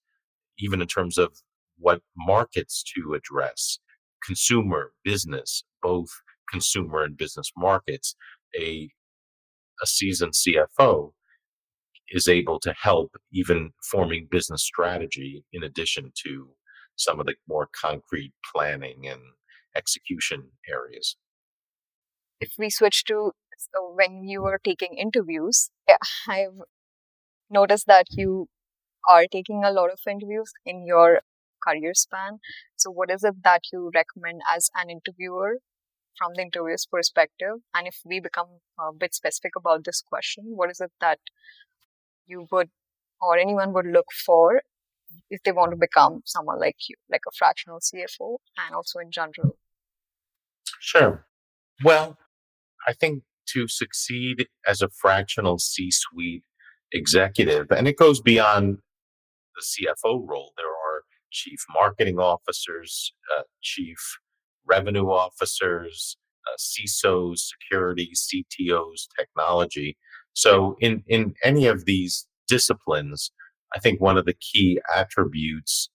even 0.59 0.83
in 0.83 0.87
terms 0.87 1.17
of 1.17 1.33
what 1.79 2.03
markets 2.17 2.85
to 2.95 3.15
address, 3.15 3.79
consumer, 4.25 4.93
business, 5.03 5.65
both 5.83 6.09
consumer 6.51 7.03
and 7.03 7.17
business 7.17 7.51
markets, 7.57 8.15
a 8.59 8.91
a 9.83 9.87
seasoned 9.87 10.33
CFO 10.33 11.13
is 12.11 12.29
able 12.29 12.61
to 12.61 12.73
help 12.81 13.17
even 13.33 13.73
forming 13.91 14.29
business 14.31 14.63
strategy 14.63 15.45
in 15.53 15.63
addition 15.63 16.13
to 16.25 16.49
some 16.97 17.21
of 17.21 17.27
the 17.27 17.35
more 17.49 17.69
concrete 17.79 18.33
planning 18.55 19.07
and 19.09 19.21
execution 19.77 20.45
areas. 20.69 21.17
If 22.41 22.53
we 22.59 22.71
switch 22.71 23.05
to 23.05 23.33
so 23.59 23.93
when 23.95 24.25
you 24.25 24.43
were 24.43 24.61
taking 24.63 24.97
interviews, 24.99 25.71
eh, 25.89 25.97
I've 26.29 26.61
noticed 27.51 27.87
that 27.87 28.07
you 28.11 28.49
are 29.09 29.27
taking 29.27 29.65
a 29.65 29.71
lot 29.71 29.91
of 29.91 30.01
interviews 30.09 30.53
in 30.65 30.87
your 30.87 31.21
career 31.67 31.95
span. 31.95 32.39
So, 32.77 32.91
what 32.91 33.11
is 33.11 33.25
it 33.25 33.43
that 33.45 33.63
you 33.73 33.91
recommend 33.95 34.43
as 34.55 34.71
an 34.75 34.91
interviewer 34.91 35.59
from 36.19 36.33
the 36.35 36.43
interviewer's 36.43 36.87
perspective? 36.87 37.57
And 37.75 37.87
if 37.87 38.01
we 38.05 38.21
become 38.21 38.61
a 38.79 38.93
bit 38.93 39.15
specific 39.15 39.53
about 39.57 39.85
this 39.85 40.03
question, 40.03 40.45
what 40.57 40.71
is 40.71 40.81
it 40.81 40.93
that 41.01 41.19
you 42.27 42.47
would 42.51 42.71
or 43.21 43.39
anyone 43.39 43.73
would 43.73 43.87
look 43.87 44.07
for 44.25 44.63
if 45.31 45.43
they 45.43 45.53
want 45.53 45.71
to 45.71 45.77
become 45.77 46.23
someone 46.25 46.61
like 46.61 46.77
you, 46.89 46.97
like 47.11 47.23
a 47.27 47.33
fractional 47.37 47.81
CFO 47.81 48.39
and 48.59 48.75
also 48.75 48.99
in 48.99 49.11
general? 49.11 49.57
Sure. 50.81 51.27
Well, 51.85 52.19
I 52.87 52.93
think 52.93 53.23
to 53.55 53.69
succeed 53.69 54.47
as 54.67 54.83
a 54.83 54.89
fractional 54.89 55.59
C 55.59 55.91
suite 55.91 56.45
executive, 56.93 57.67
and 57.71 57.89
it 57.89 57.97
goes 57.97 58.21
beyond 58.21 58.79
the 59.55 59.63
CFO 59.63 60.27
role, 60.27 60.53
there 60.57 60.67
are 60.67 61.03
chief 61.31 61.59
marketing 61.75 62.19
officers, 62.19 63.13
uh, 63.37 63.43
chief 63.63 63.97
revenue 64.67 65.11
officers, 65.11 66.17
uh, 66.47 66.57
CISOs, 66.59 67.39
security, 67.39 68.13
CTOs, 68.15 69.07
technology. 69.19 69.97
So 70.33 70.77
in, 70.81 71.03
in 71.07 71.35
any 71.43 71.67
of 71.67 71.85
these 71.85 72.27
disciplines, 72.49 73.31
I 73.75 73.79
think 73.79 74.01
one 74.01 74.17
of 74.17 74.27
the 74.27 74.35
key 74.35 74.81
attributes 74.95 75.91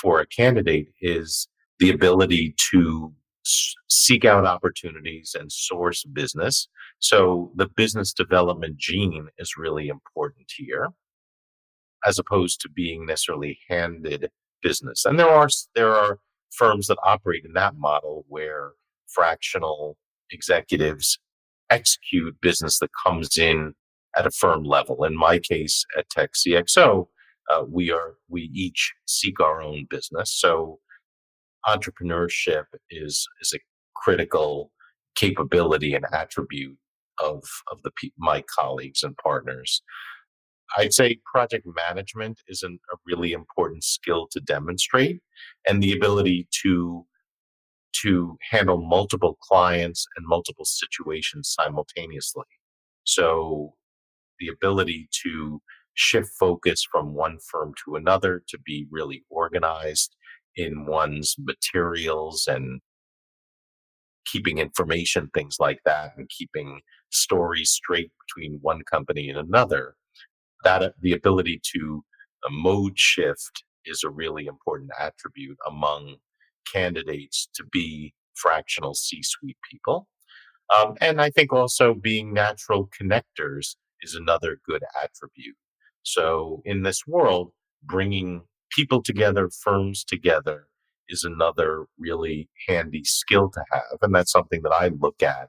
for 0.00 0.20
a 0.20 0.26
candidate 0.26 0.88
is 1.00 1.48
the 1.78 1.90
ability 1.90 2.54
to 2.72 3.12
seek 3.44 4.24
out 4.24 4.46
opportunities 4.46 5.34
and 5.38 5.50
source 5.50 6.04
business. 6.04 6.68
So 6.98 7.52
the 7.56 7.68
business 7.68 8.12
development 8.12 8.76
gene 8.76 9.28
is 9.38 9.56
really 9.56 9.88
important 9.88 10.46
here, 10.56 10.88
as 12.06 12.18
opposed 12.18 12.60
to 12.60 12.68
being 12.68 13.06
necessarily 13.06 13.58
handed 13.68 14.30
business. 14.62 15.04
And 15.04 15.18
there 15.18 15.28
are 15.28 15.48
there 15.74 15.94
are 15.94 16.18
firms 16.50 16.88
that 16.88 16.98
operate 17.04 17.44
in 17.44 17.52
that 17.54 17.76
model 17.76 18.24
where 18.28 18.72
fractional 19.08 19.96
executives 20.30 21.18
execute 21.70 22.40
business 22.40 22.78
that 22.80 22.90
comes 23.06 23.38
in 23.38 23.74
at 24.16 24.26
a 24.26 24.30
firm 24.30 24.64
level. 24.64 25.04
In 25.04 25.16
my 25.16 25.38
case, 25.38 25.84
at 25.96 26.10
Tech 26.10 26.32
CXO, 26.32 27.06
uh, 27.50 27.64
we 27.68 27.90
are 27.90 28.14
we 28.28 28.50
each 28.54 28.92
seek 29.06 29.40
our 29.40 29.62
own 29.62 29.86
business. 29.88 30.32
So 30.38 30.80
entrepreneurship 31.66 32.64
is 32.90 33.26
is 33.40 33.52
a 33.54 33.60
critical 33.96 34.72
capability 35.14 35.94
and 35.94 36.04
attribute 36.12 36.76
of 37.22 37.42
of 37.70 37.82
the 37.82 37.90
my 38.18 38.42
colleagues 38.58 39.02
and 39.02 39.16
partners. 39.16 39.82
I'd 40.78 40.92
say 40.92 41.18
project 41.24 41.66
management 41.88 42.38
is 42.46 42.62
an, 42.62 42.78
a 42.92 42.96
really 43.04 43.32
important 43.32 43.82
skill 43.82 44.28
to 44.30 44.40
demonstrate, 44.40 45.20
and 45.68 45.82
the 45.82 45.92
ability 45.92 46.48
to 46.62 47.06
to 48.02 48.36
handle 48.50 48.80
multiple 48.80 49.36
clients 49.42 50.06
and 50.16 50.26
multiple 50.26 50.64
situations 50.64 51.54
simultaneously. 51.58 52.44
So 53.04 53.74
the 54.38 54.48
ability 54.48 55.08
to 55.24 55.60
shift 55.94 56.30
focus 56.38 56.86
from 56.90 57.14
one 57.14 57.38
firm 57.50 57.74
to 57.84 57.96
another 57.96 58.42
to 58.48 58.58
be 58.64 58.86
really 58.90 59.24
organized 59.28 60.14
in 60.56 60.86
one's 60.86 61.36
materials 61.38 62.46
and 62.46 62.80
keeping 64.26 64.58
information, 64.58 65.30
things 65.32 65.56
like 65.58 65.80
that, 65.84 66.12
and 66.16 66.28
keeping 66.28 66.80
stories 67.10 67.70
straight 67.70 68.10
between 68.26 68.58
one 68.62 68.82
company 68.90 69.28
and 69.28 69.38
another. 69.38 69.94
That 70.64 70.82
uh, 70.82 70.90
the 71.00 71.12
ability 71.12 71.60
to 71.74 72.04
uh, 72.44 72.50
mode 72.50 72.98
shift 72.98 73.64
is 73.84 74.02
a 74.04 74.10
really 74.10 74.46
important 74.46 74.90
attribute 74.98 75.56
among 75.66 76.16
candidates 76.70 77.48
to 77.54 77.64
be 77.72 78.14
fractional 78.34 78.94
C-suite 78.94 79.56
people. 79.70 80.06
Um, 80.76 80.94
and 81.00 81.20
I 81.20 81.30
think 81.30 81.52
also 81.52 81.94
being 81.94 82.32
natural 82.32 82.88
connectors 83.00 83.74
is 84.02 84.14
another 84.14 84.60
good 84.66 84.82
attribute. 85.02 85.56
So 86.02 86.62
in 86.64 86.82
this 86.82 87.06
world, 87.06 87.52
bringing 87.82 88.42
people 88.70 89.02
together, 89.02 89.50
firms 89.62 90.04
together 90.04 90.66
is 91.08 91.24
another 91.24 91.86
really 91.98 92.48
handy 92.68 93.04
skill 93.04 93.50
to 93.50 93.64
have. 93.72 93.98
And 94.02 94.14
that's 94.14 94.32
something 94.32 94.62
that 94.62 94.72
I 94.72 94.88
look 94.88 95.22
at 95.22 95.48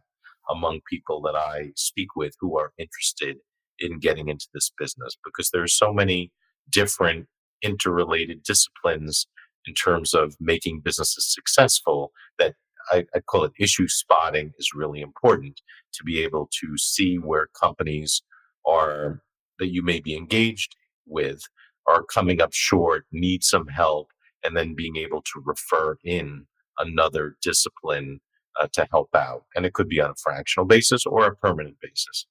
among 0.50 0.82
people 0.90 1.22
that 1.22 1.36
I 1.36 1.72
speak 1.76 2.16
with 2.16 2.34
who 2.40 2.58
are 2.58 2.74
interested 2.78 3.38
in 3.80 4.00
getting 4.00 4.28
into 4.28 4.48
this 4.54 4.72
business 4.78 5.18
because 5.24 5.50
there 5.52 5.64
are 5.64 5.68
so 5.68 5.94
many 5.94 6.32
different 6.70 7.28
interrelated 7.62 8.44
disciplines 8.44 9.28
in 9.66 9.74
terms 9.74 10.14
of 10.14 10.36
making 10.40 10.82
businesses 10.82 11.32
successful 11.32 12.12
that 12.40 12.56
I, 12.92 13.06
I, 13.14 13.20
call 13.20 13.44
it 13.44 13.52
issue 13.60 13.88
spotting 13.88 14.54
is 14.58 14.72
really 14.74 15.02
important 15.02 15.62
to 15.94 16.04
be 16.04 16.24
able 16.24 16.50
to 16.62 16.78
see 16.78 17.18
where 17.18 17.48
companies 17.60 18.24
are 18.66 19.22
that 19.60 19.72
you 19.72 19.84
may 19.84 20.00
be 20.00 20.16
engaged 20.16 20.76
with 21.06 21.44
are 21.88 22.04
coming 22.04 22.42
up 22.42 22.54
short, 22.54 23.06
need 23.12 23.44
some 23.44 23.68
help, 23.68 24.10
and 24.44 24.56
then 24.56 24.76
being 24.76 24.96
able 24.98 25.22
to 25.22 25.42
refer 25.44 25.98
in 26.04 26.46
another 26.78 27.36
discipline 27.42 28.20
uh, 28.60 28.68
to 28.74 28.88
help 28.92 29.10
out. 29.16 29.46
And 29.56 29.66
it 29.66 29.74
could 29.74 29.88
be 29.88 30.02
on 30.02 30.12
a 30.12 30.16
fractional 30.22 30.66
basis 30.66 31.06
or 31.06 31.26
a 31.26 31.36
permanent 31.36 31.78
basis. 31.82 32.26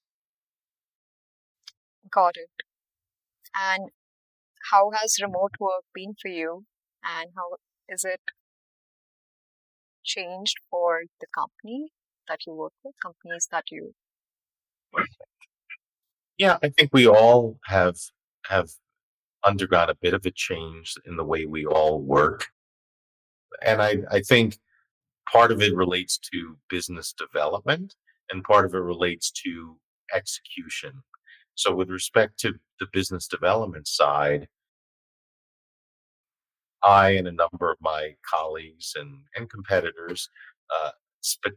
Got 2.11 2.35
it. 2.35 2.49
And 3.55 3.89
how 4.71 4.91
has 4.91 5.17
remote 5.21 5.53
work 5.59 5.83
been 5.93 6.13
for 6.21 6.29
you? 6.29 6.65
And 7.03 7.31
how 7.35 7.55
is 7.89 8.03
it 8.03 8.21
changed 10.03 10.57
for 10.69 11.01
the 11.19 11.27
company 11.33 11.91
that 12.27 12.39
you 12.45 12.53
work 12.53 12.73
with, 12.83 12.95
companies 13.01 13.47
that 13.51 13.65
you 13.71 13.93
work 14.93 15.07
with? 15.07 15.27
Yeah, 16.37 16.57
I 16.63 16.69
think 16.69 16.89
we 16.91 17.07
all 17.07 17.59
have 17.65 17.97
have 18.47 18.71
undergone 19.45 19.89
a 19.89 19.95
bit 19.95 20.13
of 20.13 20.25
a 20.25 20.31
change 20.31 20.93
in 21.05 21.17
the 21.17 21.23
way 21.23 21.45
we 21.45 21.65
all 21.65 22.01
work. 22.01 22.47
And 23.65 23.81
I, 23.81 23.97
I 24.09 24.21
think 24.21 24.57
part 25.31 25.51
of 25.51 25.61
it 25.61 25.75
relates 25.75 26.17
to 26.33 26.57
business 26.69 27.13
development 27.13 27.95
and 28.31 28.43
part 28.43 28.65
of 28.65 28.73
it 28.73 28.79
relates 28.79 29.31
to 29.43 29.77
execution. 30.13 31.03
So, 31.55 31.75
with 31.75 31.89
respect 31.89 32.39
to 32.39 32.53
the 32.79 32.87
business 32.91 33.27
development 33.27 33.87
side, 33.87 34.47
I 36.83 37.11
and 37.11 37.27
a 37.27 37.31
number 37.31 37.69
of 37.71 37.77
my 37.81 38.15
colleagues 38.27 38.93
and, 38.95 39.19
and 39.35 39.49
competitors 39.49 40.29
uh, 40.75 40.91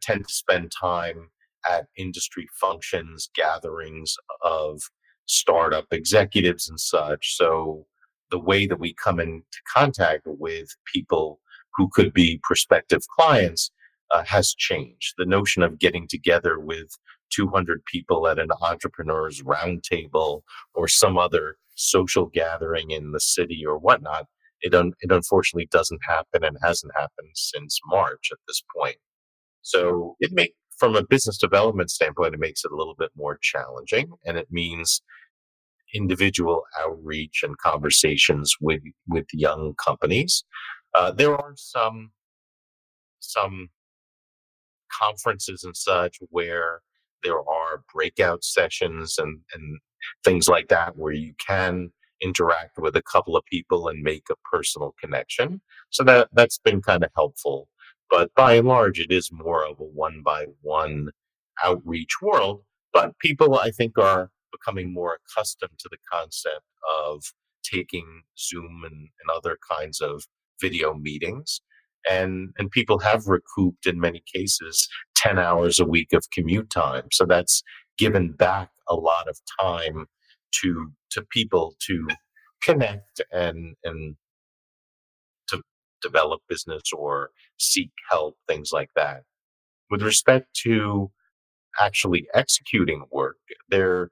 tend 0.02 0.26
to 0.26 0.34
spend 0.34 0.72
time 0.78 1.30
at 1.68 1.86
industry 1.96 2.46
functions, 2.60 3.30
gatherings 3.34 4.16
of 4.42 4.82
startup 5.26 5.86
executives 5.92 6.68
and 6.68 6.80
such. 6.80 7.36
So 7.36 7.86
the 8.30 8.38
way 8.38 8.66
that 8.66 8.80
we 8.80 8.94
come 8.94 9.20
into 9.20 9.44
contact 9.72 10.22
with 10.26 10.68
people 10.92 11.40
who 11.76 11.88
could 11.92 12.12
be 12.12 12.40
prospective 12.42 13.02
clients 13.16 13.70
uh, 14.10 14.24
has 14.24 14.54
changed. 14.54 15.14
The 15.18 15.26
notion 15.26 15.62
of 15.62 15.78
getting 15.78 16.06
together 16.08 16.58
with 16.58 16.88
200 17.30 17.84
people 17.86 18.28
at 18.28 18.38
an 18.38 18.50
entrepreneur's 18.62 19.42
roundtable 19.42 20.42
or 20.74 20.88
some 20.88 21.18
other 21.18 21.56
social 21.76 22.26
gathering 22.26 22.90
in 22.90 23.12
the 23.12 23.20
city 23.20 23.64
or 23.66 23.78
whatnot, 23.78 24.26
it, 24.60 24.74
un- 24.74 24.92
it 25.00 25.10
unfortunately 25.10 25.68
doesn't 25.70 26.00
happen 26.06 26.44
and 26.44 26.56
hasn't 26.62 26.92
happened 26.96 27.30
since 27.34 27.80
March 27.86 28.30
at 28.32 28.38
this 28.46 28.62
point. 28.76 28.96
So 29.62 30.16
it 30.20 30.32
may, 30.32 30.50
from 30.78 30.96
a 30.96 31.04
business 31.04 31.38
development 31.38 31.90
standpoint, 31.90 32.34
it 32.34 32.40
makes 32.40 32.64
it 32.64 32.72
a 32.72 32.76
little 32.76 32.96
bit 32.98 33.10
more 33.16 33.38
challenging, 33.40 34.12
and 34.24 34.36
it 34.36 34.48
means 34.50 35.02
individual 35.94 36.62
outreach 36.80 37.42
and 37.42 37.56
conversations 37.58 38.54
with 38.60 38.82
with 39.08 39.26
young 39.32 39.74
companies. 39.84 40.44
Uh, 40.94 41.10
there 41.10 41.34
are 41.34 41.54
some 41.56 42.10
some 43.20 43.68
conferences 44.92 45.64
and 45.64 45.76
such 45.76 46.18
where 46.30 46.80
there 47.22 47.38
are 47.38 47.82
breakout 47.92 48.44
sessions 48.44 49.16
and, 49.18 49.40
and 49.54 49.80
things 50.22 50.48
like 50.48 50.68
that 50.68 50.96
where 50.96 51.12
you 51.12 51.34
can 51.44 51.90
interact 52.22 52.78
with 52.78 52.94
a 52.96 53.02
couple 53.02 53.36
of 53.36 53.44
people 53.50 53.88
and 53.88 54.02
make 54.02 54.24
a 54.30 54.34
personal 54.50 54.94
connection. 55.00 55.60
So 55.90 56.04
that 56.04 56.28
that's 56.32 56.58
been 56.58 56.82
kind 56.82 57.02
of 57.04 57.10
helpful. 57.14 57.68
But 58.10 58.32
by 58.34 58.54
and 58.54 58.68
large, 58.68 59.00
it 59.00 59.10
is 59.10 59.30
more 59.32 59.66
of 59.66 59.80
a 59.80 59.84
one 59.84 60.22
by 60.24 60.46
one 60.60 61.10
outreach 61.62 62.20
world. 62.22 62.62
But 62.92 63.18
people, 63.18 63.58
I 63.58 63.70
think, 63.70 63.98
are 63.98 64.30
becoming 64.52 64.92
more 64.92 65.18
accustomed 65.18 65.78
to 65.78 65.88
the 65.90 65.98
concept 66.10 66.64
of 67.04 67.22
taking 67.64 68.22
Zoom 68.38 68.82
and, 68.84 68.94
and 68.94 69.30
other 69.34 69.58
kinds 69.68 70.00
of 70.00 70.24
video 70.60 70.94
meetings. 70.94 71.60
And, 72.08 72.50
and 72.58 72.70
people 72.70 72.98
have 72.98 73.26
recouped 73.26 73.86
in 73.86 73.98
many 73.98 74.22
cases 74.32 74.88
10 75.16 75.38
hours 75.38 75.80
a 75.80 75.86
week 75.86 76.12
of 76.12 76.30
commute 76.30 76.70
time. 76.70 77.04
So 77.12 77.24
that's 77.24 77.62
given 77.98 78.32
back 78.32 78.70
a 78.88 78.94
lot 78.94 79.26
of 79.26 79.38
time 79.60 80.06
to, 80.62 80.92
to 81.12 81.22
people 81.22 81.74
to 81.86 82.06
connect 82.62 83.22
and, 83.32 83.74
and 83.84 84.16
develop 86.04 86.40
business 86.48 86.82
or 86.92 87.30
seek 87.58 87.90
help, 88.10 88.36
things 88.48 88.70
like 88.72 88.90
that. 88.96 89.22
With 89.90 90.02
respect 90.02 90.48
to 90.64 91.10
actually 91.80 92.26
executing 92.34 93.04
work, 93.10 93.36
there 93.68 94.10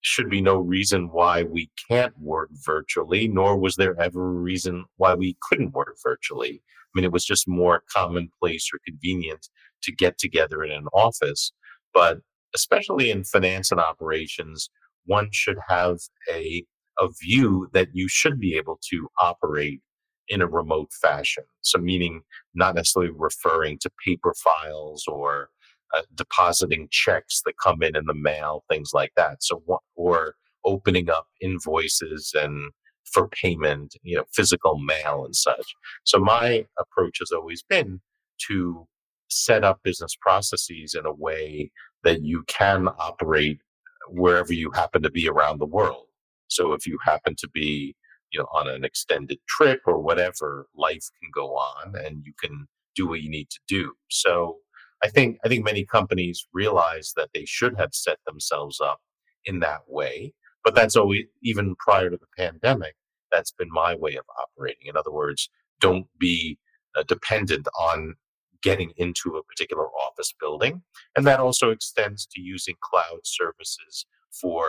should 0.00 0.30
be 0.30 0.40
no 0.40 0.56
reason 0.56 1.08
why 1.10 1.42
we 1.42 1.70
can't 1.88 2.14
work 2.20 2.50
virtually, 2.64 3.28
nor 3.28 3.58
was 3.58 3.76
there 3.76 4.00
ever 4.00 4.28
a 4.28 4.40
reason 4.40 4.84
why 4.96 5.14
we 5.14 5.36
couldn't 5.48 5.74
work 5.74 5.96
virtually. 6.02 6.62
I 6.62 6.90
mean, 6.94 7.04
it 7.04 7.12
was 7.12 7.24
just 7.24 7.48
more 7.48 7.82
commonplace 7.92 8.70
or 8.72 8.78
convenient 8.86 9.48
to 9.82 9.92
get 9.92 10.18
together 10.18 10.62
in 10.62 10.70
an 10.70 10.86
office. 10.92 11.52
But 11.92 12.18
especially 12.54 13.10
in 13.10 13.24
finance 13.24 13.70
and 13.70 13.80
operations, 13.80 14.70
one 15.04 15.28
should 15.32 15.58
have 15.68 15.98
a, 16.30 16.64
a 16.98 17.08
view 17.22 17.68
that 17.72 17.88
you 17.92 18.08
should 18.08 18.38
be 18.38 18.56
able 18.56 18.78
to 18.90 19.08
operate 19.20 19.80
in 20.28 20.42
a 20.42 20.46
remote 20.46 20.92
fashion. 20.92 21.44
So, 21.62 21.78
meaning 21.78 22.22
not 22.54 22.74
necessarily 22.74 23.12
referring 23.16 23.78
to 23.80 23.90
paper 24.04 24.34
files 24.34 25.04
or 25.06 25.50
uh, 25.96 26.02
depositing 26.14 26.88
checks 26.90 27.42
that 27.44 27.54
come 27.62 27.82
in 27.82 27.96
in 27.96 28.04
the 28.06 28.14
mail, 28.14 28.64
things 28.68 28.90
like 28.92 29.12
that. 29.16 29.42
So, 29.42 29.62
or 29.96 30.34
opening 30.64 31.08
up 31.08 31.26
invoices 31.40 32.32
and 32.38 32.72
for 33.04 33.28
payment, 33.28 33.96
you 34.02 34.16
know, 34.16 34.24
physical 34.34 34.78
mail 34.78 35.24
and 35.24 35.34
such. 35.34 35.74
So, 36.04 36.18
my 36.18 36.66
approach 36.78 37.18
has 37.20 37.32
always 37.32 37.62
been 37.62 38.00
to 38.48 38.86
set 39.28 39.64
up 39.64 39.80
business 39.82 40.16
processes 40.20 40.94
in 40.94 41.06
a 41.06 41.12
way 41.12 41.70
that 42.04 42.22
you 42.22 42.44
can 42.46 42.88
operate 42.98 43.60
wherever 44.08 44.52
you 44.52 44.70
happen 44.70 45.02
to 45.02 45.10
be 45.10 45.28
around 45.28 45.58
the 45.58 45.66
world. 45.66 46.06
So, 46.48 46.72
if 46.72 46.86
you 46.86 46.98
happen 47.04 47.34
to 47.38 47.48
be 47.48 47.94
you 48.32 48.40
know 48.40 48.46
on 48.52 48.68
an 48.68 48.84
extended 48.84 49.38
trip 49.48 49.80
or 49.86 49.98
whatever 49.98 50.66
life 50.76 51.08
can 51.20 51.30
go 51.34 51.48
on 51.54 51.94
and 51.96 52.22
you 52.24 52.32
can 52.42 52.66
do 52.94 53.08
what 53.08 53.20
you 53.20 53.30
need 53.30 53.48
to 53.50 53.60
do 53.68 53.92
so 54.08 54.58
I 55.02 55.08
think 55.08 55.38
I 55.44 55.48
think 55.48 55.64
many 55.64 55.84
companies 55.84 56.46
realize 56.52 57.12
that 57.16 57.30
they 57.34 57.44
should 57.44 57.76
have 57.78 57.94
set 57.94 58.18
themselves 58.26 58.80
up 58.80 59.00
in 59.44 59.60
that 59.60 59.82
way. 59.86 60.34
But 60.64 60.74
that's 60.74 60.96
always 60.96 61.24
even 61.42 61.76
prior 61.76 62.10
to 62.10 62.16
the 62.16 62.26
pandemic. 62.36 62.94
That's 63.30 63.52
been 63.52 63.70
my 63.70 63.94
way 63.94 64.16
of 64.16 64.24
operating. 64.38 64.88
In 64.88 64.96
other 64.96 65.12
words, 65.12 65.50
don't 65.80 66.06
be 66.18 66.58
uh, 66.96 67.04
dependent 67.06 67.68
on 67.78 68.14
getting 68.62 68.92
into 68.96 69.36
a 69.36 69.44
particular 69.44 69.86
office 69.86 70.34
building, 70.38 70.82
and 71.16 71.26
that 71.26 71.38
also 71.38 71.70
extends 71.70 72.26
to 72.26 72.40
using 72.40 72.74
cloud 72.80 73.20
services 73.22 74.04
for 74.32 74.64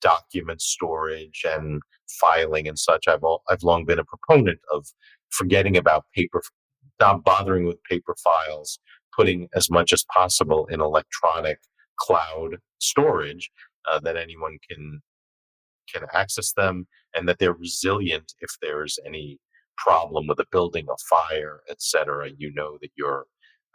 document 0.00 0.60
storage 0.60 1.42
and 1.44 1.80
filing 2.20 2.68
and 2.68 2.78
such. 2.78 3.06
I've 3.08 3.22
all, 3.22 3.42
I've 3.48 3.62
long 3.62 3.84
been 3.84 3.98
a 3.98 4.04
proponent 4.04 4.60
of 4.72 4.86
forgetting 5.30 5.76
about 5.76 6.04
paper, 6.14 6.42
not 7.00 7.24
bothering 7.24 7.66
with 7.66 7.82
paper 7.84 8.14
files, 8.22 8.78
putting 9.16 9.48
as 9.54 9.70
much 9.70 9.92
as 9.92 10.04
possible 10.12 10.66
in 10.66 10.80
electronic 10.80 11.58
cloud 11.98 12.56
storage 12.78 13.50
uh, 13.90 14.00
that 14.00 14.16
anyone 14.16 14.58
can 14.70 15.00
can 15.92 16.06
access 16.14 16.52
them 16.52 16.86
and 17.14 17.28
that 17.28 17.38
they're 17.40 17.52
resilient 17.52 18.32
if 18.40 18.50
there's 18.62 18.98
any 19.04 19.38
problem 19.76 20.26
with 20.28 20.38
a 20.38 20.46
building, 20.52 20.86
a 20.88 20.96
fire, 21.08 21.60
etc. 21.68 22.30
You 22.36 22.52
know 22.54 22.78
that 22.80 22.90
your 22.96 23.26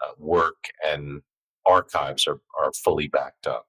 uh, 0.04 0.12
work 0.18 0.70
and 0.86 1.22
archives 1.66 2.28
are, 2.28 2.40
are 2.58 2.72
fully 2.84 3.08
backed 3.08 3.48
up. 3.48 3.66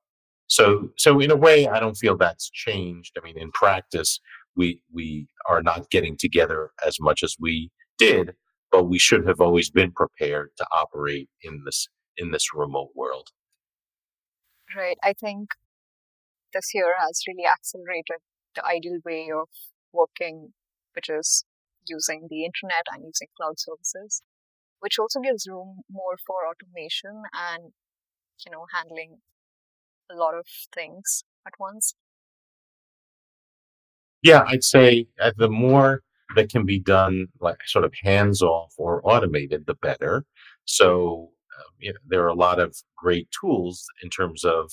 So, 0.56 0.88
so 0.96 1.20
in 1.20 1.30
a 1.30 1.36
way, 1.36 1.68
I 1.68 1.78
don't 1.78 1.98
feel 1.98 2.16
that's 2.16 2.48
changed. 2.48 3.18
I 3.18 3.22
mean, 3.22 3.36
in 3.36 3.50
practice, 3.52 4.20
we 4.56 4.80
we 4.90 5.28
are 5.46 5.62
not 5.62 5.90
getting 5.90 6.16
together 6.16 6.70
as 6.86 6.96
much 6.98 7.22
as 7.22 7.36
we 7.38 7.70
did, 7.98 8.32
but 8.72 8.84
we 8.84 8.98
should 8.98 9.26
have 9.26 9.38
always 9.38 9.68
been 9.68 9.92
prepared 9.92 10.52
to 10.56 10.66
operate 10.72 11.28
in 11.42 11.60
this 11.66 11.88
in 12.16 12.30
this 12.30 12.54
remote 12.54 12.92
world. 12.94 13.28
Right. 14.74 14.96
I 15.02 15.12
think 15.12 15.50
this 16.54 16.70
year 16.72 16.94
has 16.98 17.20
really 17.28 17.46
accelerated 17.46 18.20
the 18.54 18.64
ideal 18.64 19.00
way 19.04 19.28
of 19.30 19.48
working, 19.92 20.54
which 20.94 21.10
is 21.10 21.44
using 21.86 22.28
the 22.30 22.46
internet 22.46 22.86
and 22.90 23.04
using 23.04 23.28
cloud 23.36 23.58
services, 23.58 24.22
which 24.80 24.98
also 24.98 25.20
gives 25.20 25.46
room 25.46 25.80
more 25.90 26.16
for 26.26 26.48
automation 26.48 27.24
and 27.34 27.74
you 28.42 28.50
know 28.50 28.64
handling 28.72 29.18
a 30.10 30.14
lot 30.14 30.34
of 30.34 30.46
things 30.74 31.24
at 31.46 31.52
once. 31.58 31.94
Yeah, 34.22 34.44
I'd 34.46 34.64
say 34.64 35.06
uh, 35.20 35.32
the 35.36 35.48
more 35.48 36.02
that 36.34 36.50
can 36.50 36.64
be 36.64 36.80
done 36.80 37.28
like 37.40 37.58
sort 37.66 37.84
of 37.84 37.94
hands 38.02 38.42
off 38.42 38.74
or 38.78 39.00
automated, 39.04 39.66
the 39.66 39.74
better. 39.74 40.24
So 40.64 41.30
um, 41.58 41.74
you 41.78 41.92
know, 41.92 41.98
there 42.08 42.24
are 42.24 42.28
a 42.28 42.34
lot 42.34 42.58
of 42.58 42.76
great 42.96 43.28
tools 43.40 43.84
in 44.02 44.10
terms 44.10 44.44
of 44.44 44.72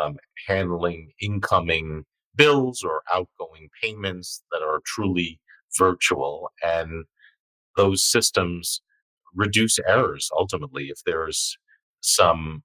um, 0.00 0.16
handling 0.46 1.10
incoming 1.20 2.04
bills 2.36 2.82
or 2.82 3.02
outgoing 3.12 3.68
payments 3.82 4.42
that 4.52 4.62
are 4.62 4.80
truly 4.86 5.40
virtual, 5.76 6.50
and 6.62 7.04
those 7.76 8.04
systems 8.04 8.82
reduce 9.34 9.78
errors 9.88 10.30
ultimately 10.36 10.84
if 10.84 10.98
there's 11.06 11.56
some 12.00 12.62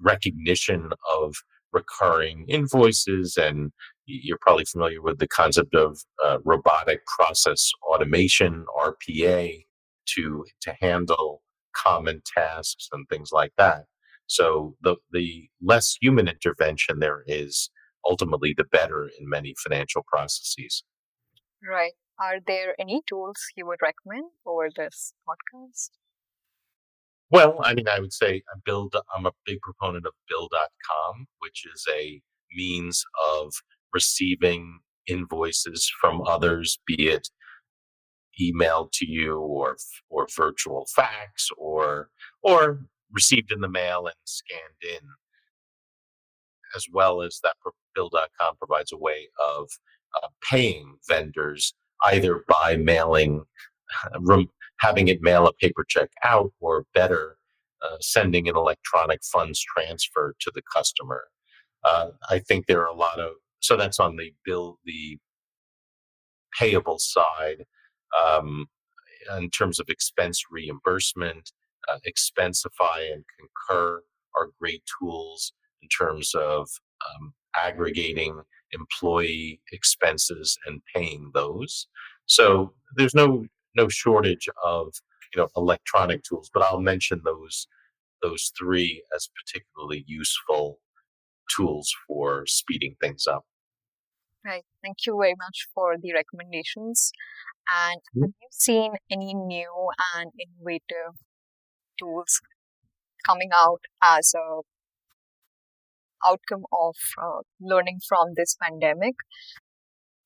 recognition 0.00 0.90
of 1.18 1.34
recurring 1.72 2.46
invoices 2.48 3.36
and 3.36 3.72
you're 4.06 4.38
probably 4.40 4.64
familiar 4.64 5.02
with 5.02 5.18
the 5.18 5.26
concept 5.26 5.74
of 5.74 5.98
uh, 6.24 6.38
robotic 6.44 7.00
process 7.06 7.70
automation 7.82 8.64
rpa 8.78 9.64
to 10.06 10.44
to 10.60 10.74
handle 10.80 11.42
common 11.76 12.22
tasks 12.24 12.88
and 12.92 13.06
things 13.08 13.30
like 13.32 13.52
that. 13.58 13.84
So 14.26 14.76
the 14.80 14.96
the 15.12 15.48
less 15.62 15.96
human 16.00 16.28
intervention 16.28 17.00
there 17.00 17.22
is 17.26 17.70
ultimately 18.08 18.54
the 18.56 18.64
better 18.64 19.10
in 19.18 19.28
many 19.28 19.54
financial 19.62 20.04
processes. 20.06 20.84
Right. 21.68 21.92
Are 22.18 22.38
there 22.44 22.74
any 22.80 23.02
tools 23.06 23.36
you 23.56 23.66
would 23.66 23.80
recommend 23.82 24.30
for 24.42 24.68
this 24.74 25.12
podcast 25.28 25.90
well, 27.30 27.58
I 27.62 27.74
mean, 27.74 27.88
I 27.88 28.00
would 28.00 28.12
say 28.12 28.42
I 28.54 28.58
build. 28.64 28.94
I'm 29.16 29.26
a 29.26 29.32
big 29.44 29.60
proponent 29.60 30.06
of 30.06 30.12
Bill.com, 30.28 31.26
which 31.40 31.64
is 31.72 31.84
a 31.92 32.20
means 32.52 33.04
of 33.34 33.52
receiving 33.92 34.80
invoices 35.06 35.90
from 36.00 36.22
others, 36.22 36.78
be 36.86 37.08
it 37.08 37.28
emailed 38.40 38.90
to 38.92 39.06
you 39.10 39.38
or 39.38 39.76
or 40.10 40.26
virtual 40.36 40.86
fax 40.94 41.48
or 41.56 42.10
or 42.42 42.80
received 43.12 43.50
in 43.50 43.60
the 43.60 43.68
mail 43.68 44.06
and 44.06 44.14
scanned 44.24 44.60
in 44.82 45.08
as 46.74 46.86
well 46.92 47.22
as 47.22 47.40
that 47.42 47.54
bill.com 47.94 48.56
provides 48.58 48.92
a 48.92 48.96
way 48.96 49.28
of 49.56 49.68
uh, 50.22 50.28
paying 50.50 50.96
vendors 51.08 51.74
either 52.06 52.44
by 52.46 52.76
mailing 52.76 53.42
having 54.80 55.08
it 55.08 55.22
mail 55.22 55.46
a 55.46 55.52
paper 55.54 55.84
check 55.88 56.10
out 56.24 56.52
or 56.60 56.84
better 56.94 57.36
uh, 57.82 57.96
sending 58.00 58.48
an 58.48 58.56
electronic 58.56 59.20
funds 59.24 59.60
transfer 59.60 60.34
to 60.40 60.50
the 60.54 60.62
customer. 60.74 61.24
Uh, 61.84 62.08
I 62.28 62.38
think 62.40 62.66
there 62.66 62.80
are 62.82 62.92
a 62.92 62.94
lot 62.96 63.18
of 63.20 63.32
so 63.60 63.76
that's 63.76 64.00
on 64.00 64.16
the 64.16 64.32
bill 64.44 64.78
the 64.84 65.18
payable 66.58 66.98
side 66.98 67.64
um, 68.18 68.66
in 69.38 69.50
terms 69.50 69.78
of 69.80 69.88
expense 69.88 70.42
reimbursement. 70.50 71.52
Uh, 71.88 71.98
Expensify 72.06 73.12
and 73.12 73.24
Concur 73.38 74.02
are 74.36 74.50
great 74.60 74.82
tools 74.98 75.52
in 75.82 75.88
terms 75.88 76.32
of 76.34 76.68
um, 77.08 77.32
aggregating 77.54 78.40
employee 78.72 79.60
expenses 79.72 80.58
and 80.66 80.80
paying 80.94 81.30
those. 81.34 81.86
So 82.26 82.72
there's 82.96 83.14
no 83.14 83.46
no 83.76 83.88
shortage 83.88 84.48
of 84.64 84.94
you 85.34 85.42
know 85.42 85.48
electronic 85.56 86.22
tools, 86.22 86.50
but 86.52 86.62
I'll 86.62 86.80
mention 86.80 87.22
those 87.24 87.66
those 88.22 88.50
three 88.58 89.04
as 89.14 89.28
particularly 89.36 90.04
useful 90.06 90.78
tools 91.54 91.92
for 92.06 92.44
speeding 92.46 92.96
things 93.00 93.26
up. 93.26 93.44
Right. 94.44 94.64
Thank 94.82 94.98
you 95.06 95.18
very 95.20 95.34
much 95.36 95.68
for 95.74 95.96
the 96.00 96.12
recommendations. 96.12 97.10
And 97.68 98.00
mm-hmm. 98.00 98.22
have 98.22 98.32
you 98.40 98.48
seen 98.50 98.92
any 99.10 99.34
new 99.34 99.88
and 100.14 100.30
innovative 100.38 101.18
tools 101.98 102.40
coming 103.26 103.50
out 103.52 103.80
as 104.02 104.32
a 104.36 104.60
outcome 106.24 106.64
of 106.72 106.94
uh, 107.20 107.40
learning 107.60 107.98
from 108.08 108.34
this 108.36 108.56
pandemic? 108.62 109.14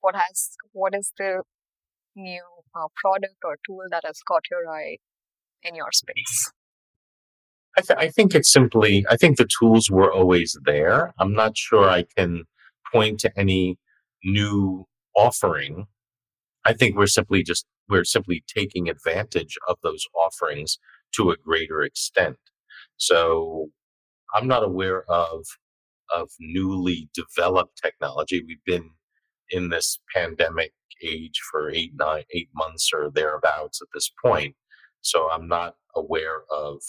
What 0.00 0.14
has 0.14 0.50
what 0.72 0.94
is 0.94 1.12
the 1.18 1.42
new 2.22 2.42
uh, 2.74 2.88
product 2.96 3.36
or 3.44 3.56
tool 3.66 3.82
that 3.90 4.02
has 4.04 4.20
caught 4.26 4.44
your 4.50 4.70
eye 4.70 4.98
in 5.62 5.74
your 5.74 5.92
space? 5.92 6.52
I, 7.76 7.82
th- 7.82 7.98
I 7.98 8.08
think 8.08 8.34
it's 8.34 8.52
simply, 8.52 9.04
I 9.08 9.16
think 9.16 9.36
the 9.36 9.48
tools 9.58 9.90
were 9.90 10.12
always 10.12 10.58
there. 10.64 11.14
I'm 11.18 11.32
not 11.32 11.56
sure 11.56 11.88
I 11.88 12.04
can 12.16 12.44
point 12.92 13.20
to 13.20 13.38
any 13.38 13.78
new 14.24 14.86
offering. 15.16 15.86
I 16.64 16.72
think 16.72 16.96
we're 16.96 17.06
simply 17.06 17.42
just, 17.42 17.64
we're 17.88 18.04
simply 18.04 18.44
taking 18.46 18.88
advantage 18.88 19.56
of 19.68 19.76
those 19.82 20.04
offerings 20.14 20.78
to 21.16 21.30
a 21.30 21.36
greater 21.36 21.82
extent. 21.82 22.36
So 22.96 23.68
I'm 24.34 24.46
not 24.46 24.64
aware 24.64 25.04
of, 25.08 25.46
of 26.14 26.30
newly 26.38 27.08
developed 27.14 27.80
technology. 27.82 28.42
We've 28.46 28.64
been 28.66 28.90
in 29.50 29.68
this 29.68 29.98
pandemic 30.14 30.72
age 31.02 31.40
for 31.50 31.70
eight, 31.70 31.92
nine, 31.94 32.24
eight 32.32 32.50
months 32.54 32.90
or 32.92 33.10
thereabouts 33.10 33.80
at 33.80 33.88
this 33.94 34.10
point. 34.22 34.54
So 35.02 35.28
I'm 35.30 35.48
not 35.48 35.74
aware 35.96 36.42
of 36.52 36.80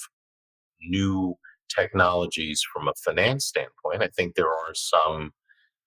new 0.82 1.36
technologies 1.74 2.63
from 2.74 2.88
a 2.88 2.93
finance 3.04 3.45
standpoint. 3.45 4.02
I 4.02 4.08
think 4.08 4.36
there 4.36 4.50
are 4.50 4.74
some, 4.74 5.32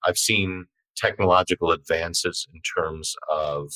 I've 0.05 0.19
seen 0.19 0.67
technological 0.97 1.71
advances 1.71 2.47
in 2.53 2.61
terms 2.63 3.15
of 3.31 3.71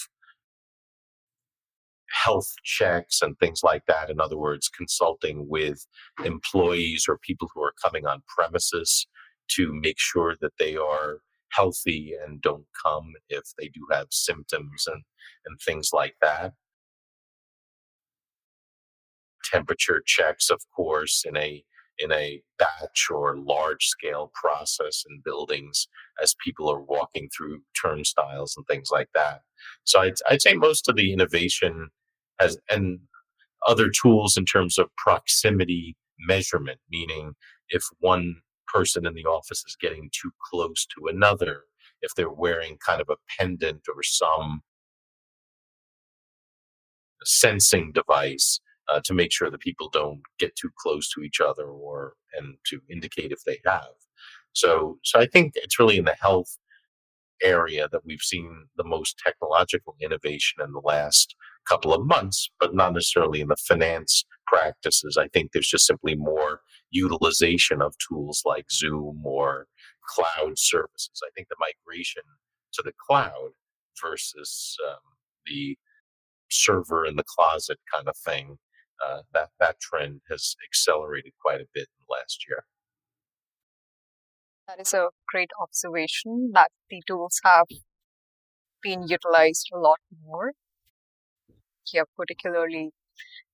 health 2.11 2.55
checks 2.65 3.21
and 3.21 3.39
things 3.39 3.61
like 3.63 3.83
that. 3.87 4.09
In 4.09 4.21
other 4.21 4.39
words, 4.39 4.69
consulting 4.69 5.47
with 5.49 5.87
employees 6.25 7.05
or 7.09 7.19
people 7.19 7.49
who 7.55 7.63
are 7.63 7.75
coming 7.85 8.07
on 8.07 8.23
premises 8.27 9.07
to 9.49 9.73
make 9.73 9.99
sure 9.99 10.37
that 10.41 10.53
they 10.59 10.77
are 10.77 11.19
healthy 11.53 12.13
and 12.25 12.41
don't 12.43 12.67
come 12.85 13.13
if 13.29 13.45
they 13.59 13.69
do 13.69 13.87
have 13.91 14.09
symptoms 14.11 14.87
and, 14.87 15.03
and 15.47 15.59
things 15.61 15.91
like 15.93 16.17
that 16.23 16.53
temperature 19.51 20.03
checks, 20.05 20.51
of 20.51 20.61
course, 20.75 21.25
in 21.27 21.37
a 21.37 21.65
in 22.01 22.13
a 22.13 22.41
batch 22.61 23.09
or 23.11 23.37
large 23.37 23.87
scale 23.87 24.31
process 24.33 25.05
in 25.11 25.21
buildings 25.25 25.89
as 26.23 26.37
people 26.45 26.71
are 26.71 26.81
walking 26.81 27.29
through 27.37 27.61
turnstiles 27.81 28.55
and 28.57 28.65
things 28.69 28.89
like 28.93 29.09
that. 29.17 29.41
So 29.83 30.03
I'd, 30.03 30.15
I'd 30.31 30.41
say 30.41 30.55
most 30.55 30.89
of 30.89 30.95
the 30.95 31.13
innovation 31.13 31.89
has, 32.39 32.57
and 32.71 33.01
other 33.67 33.91
tools 33.91 34.37
in 34.37 34.45
terms 34.45 34.79
of 34.79 34.95
proximity 34.97 35.97
measurement, 36.21 36.79
meaning 36.89 37.35
if 37.69 37.83
one 37.99 38.43
person 38.73 39.07
in 39.07 39.15
the 39.15 39.25
office 39.25 39.65
is 39.67 39.77
getting 39.81 40.11
too 40.13 40.31
close 40.51 40.87
to 40.87 41.07
another, 41.09 41.63
if 42.03 42.15
they're 42.15 42.31
wearing 42.31 42.79
kind 42.85 43.01
of 43.01 43.09
a 43.09 43.17
pendant 43.39 43.83
or 43.89 44.03
some 44.03 44.63
sensing 47.25 47.93
device, 47.93 48.61
uh, 48.89 49.01
to 49.05 49.15
make 49.15 49.33
sure 49.33 49.51
that 49.51 49.61
people 49.61 49.89
don't 49.91 50.23
get 50.39 50.55
too 50.57 50.71
close 50.79 51.11
to 51.11 51.23
each 51.23 51.41
other 51.41 51.65
or 51.65 52.15
and 52.37 52.57
to 52.67 52.81
indicate 52.91 53.33
if 53.33 53.43
they 53.45 53.59
have. 53.67 53.89
So, 54.53 54.99
so 55.05 55.21
I 55.21 55.27
think 55.27 55.53
it's 55.57 55.79
really 55.79 55.99
in 55.99 56.05
the 56.05 56.17
health 56.21 56.57
area 57.43 57.89
that 57.93 58.05
we've 58.05 58.21
seen 58.21 58.67
the 58.77 58.85
most 58.85 59.19
technological 59.25 59.95
innovation 60.01 60.63
in 60.65 60.73
the 60.73 60.81
last 60.81 61.37
couple 61.69 61.93
of 61.93 62.07
months, 62.07 62.51
but 62.59 62.75
not 62.75 62.95
necessarily 62.95 63.41
in 63.41 63.49
the 63.49 63.57
finance 63.57 64.25
practices. 64.49 65.17
I 65.21 65.29
think 65.29 65.53
there's 65.53 65.69
just 65.69 65.87
simply 65.87 66.15
more 66.17 66.61
utilization 66.91 67.83
of 67.83 67.95
tools 68.09 68.43
like 68.45 68.67
Zoom 68.71 69.23
or 69.25 69.67
cloud 70.09 70.55
services. 70.57 71.21
I 71.25 71.31
think 71.35 71.49
the 71.49 71.57
migration 71.59 72.23
to 72.75 72.83
the 72.83 72.93
cloud 73.07 73.51
versus 74.01 74.77
um, 74.89 74.99
the 75.47 75.77
server 76.51 77.05
in 77.05 77.17
the 77.17 77.25
closet 77.25 77.79
kind 77.93 78.09
of 78.09 78.17
thing 78.17 78.59
uh, 79.05 79.23
that 79.33 79.51
that 79.61 79.81
trend 79.81 80.21
has 80.31 80.57
accelerated 80.67 81.33
quite 81.41 81.61
a 81.61 81.67
bit 81.75 81.89
in 81.89 82.05
the 82.07 82.15
last 82.15 82.45
year. 82.49 82.65
That 84.67 84.81
is 84.81 84.93
a 84.93 85.09
great 85.29 85.51
observation 85.61 86.51
that 86.53 86.71
the 86.91 87.01
tools 87.07 87.41
have 87.45 87.67
been 88.83 89.09
utilized 89.09 89.69
a 89.73 89.79
lot 89.79 89.99
more. 90.25 90.53
Yeah, 91.93 92.03
particularly 92.17 92.91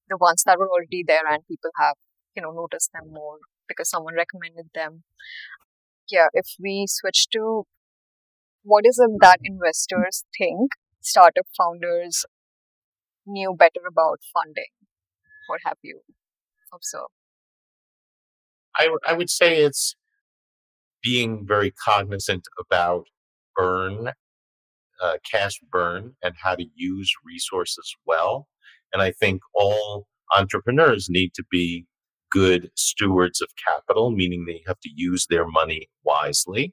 the 0.09 0.17
ones 0.17 0.43
that 0.45 0.59
were 0.59 0.69
already 0.69 1.05
there 1.07 1.27
and 1.29 1.47
people 1.47 1.71
have, 1.79 1.97
you 2.37 2.43
know, 2.43 2.51
noticed 2.51 2.91
them 2.93 3.13
more 3.13 3.39
because 3.69 3.89
someone 3.89 4.15
recommended 4.15 4.71
them. 4.75 5.05
Yeah, 6.11 6.27
if 6.35 6.47
we 6.61 6.87
switch 6.89 7.29
to 7.33 7.65
what 8.63 8.85
is 8.87 8.99
it 8.99 9.11
that 9.21 9.39
investors 9.43 10.25
think 10.39 10.73
startup 11.01 11.47
founders 11.57 12.25
knew 13.27 13.55
better 13.57 13.81
about 13.89 14.21
funding? 14.33 14.73
What 15.47 15.61
have 15.65 15.77
you 15.83 16.01
observed? 16.73 17.13
I, 18.77 18.89
I 19.07 19.13
would 19.13 19.31
say 19.31 19.59
it's 19.59 19.95
being 21.03 21.47
very 21.47 21.71
cognizant 21.71 22.45
about 22.59 23.07
burn, 23.55 24.13
uh, 25.01 25.17
cash 25.31 25.61
burn, 25.71 26.17
and 26.23 26.35
how 26.43 26.55
to 26.57 26.65
use 26.75 27.13
resources 27.25 27.95
well. 28.07 28.49
And 28.95 29.03
I 29.03 29.11
think 29.11 29.43
all 29.55 30.07
entrepreneurs 30.35 31.09
need 31.11 31.35
to 31.35 31.45
be 31.51 31.85
good 32.31 32.71
stewards 32.77 33.43
of 33.43 33.49
capital, 33.67 34.11
meaning 34.11 34.47
they 34.47 34.63
have 34.67 34.81
to 34.81 34.91
use 34.95 35.27
their 35.29 35.47
money 35.47 35.89
wisely. 36.05 36.73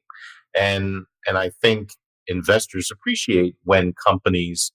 And, 0.56 1.06
and 1.28 1.38
I 1.38 1.50
think 1.62 1.90
investors 2.28 2.90
appreciate 2.92 3.56
when 3.64 3.94
companies 3.94 4.72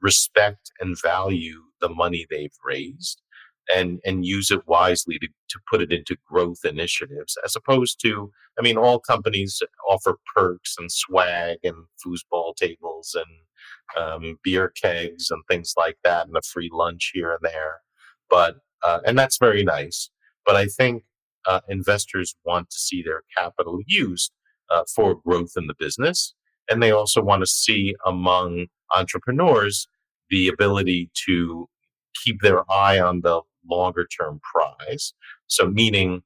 respect 0.00 0.70
and 0.80 1.00
value 1.00 1.62
the 1.80 1.88
money 1.88 2.26
they've 2.30 2.56
raised 2.64 3.22
and 3.72 4.00
and 4.04 4.26
use 4.26 4.50
it 4.50 4.66
wisely 4.66 5.18
to, 5.18 5.28
to 5.48 5.58
put 5.70 5.80
it 5.80 5.92
into 5.92 6.16
growth 6.28 6.64
initiatives 6.64 7.38
as 7.44 7.54
opposed 7.54 8.00
to 8.00 8.30
i 8.58 8.62
mean 8.62 8.76
all 8.76 8.98
companies 8.98 9.62
offer 9.88 10.16
perks 10.34 10.74
and 10.78 10.90
swag 10.90 11.58
and 11.62 11.76
foosball 12.04 12.56
tables 12.56 13.14
and 13.14 13.36
um, 13.98 14.38
beer 14.42 14.72
kegs 14.80 15.30
and 15.30 15.42
things 15.48 15.74
like 15.76 15.96
that 16.04 16.26
and 16.26 16.36
a 16.36 16.42
free 16.42 16.70
lunch 16.72 17.10
here 17.14 17.30
and 17.30 17.40
there. 17.42 17.80
But 18.30 18.56
uh, 18.84 19.00
and 19.06 19.18
that's 19.18 19.38
very 19.38 19.62
nice. 19.64 20.10
But 20.44 20.56
i 20.56 20.66
think 20.66 21.04
uh, 21.46 21.60
investors 21.68 22.34
want 22.44 22.70
to 22.70 22.78
see 22.78 23.02
their 23.02 23.22
capital 23.36 23.80
used 23.86 24.32
uh, 24.70 24.84
for 24.94 25.14
growth 25.14 25.52
in 25.56 25.66
the 25.66 25.74
business. 25.78 26.34
And 26.70 26.82
they 26.82 26.92
also 26.92 27.22
want 27.22 27.42
to 27.42 27.46
see 27.46 27.94
among 28.06 28.66
entrepreneurs 28.94 29.88
the 30.30 30.48
ability 30.48 31.10
to 31.26 31.68
keep 32.24 32.40
their 32.40 32.70
eye 32.70 32.98
on 33.00 33.20
the 33.22 33.42
longer 33.68 34.06
term 34.06 34.40
prize. 34.52 35.12
So, 35.46 35.68
meaning 35.68 36.22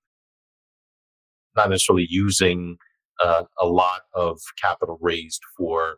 not 1.56 1.70
necessarily 1.70 2.06
using 2.08 2.76
uh, 3.22 3.44
a 3.58 3.66
lot 3.66 4.02
of 4.14 4.38
capital 4.60 4.98
raised 5.00 5.40
for 5.56 5.96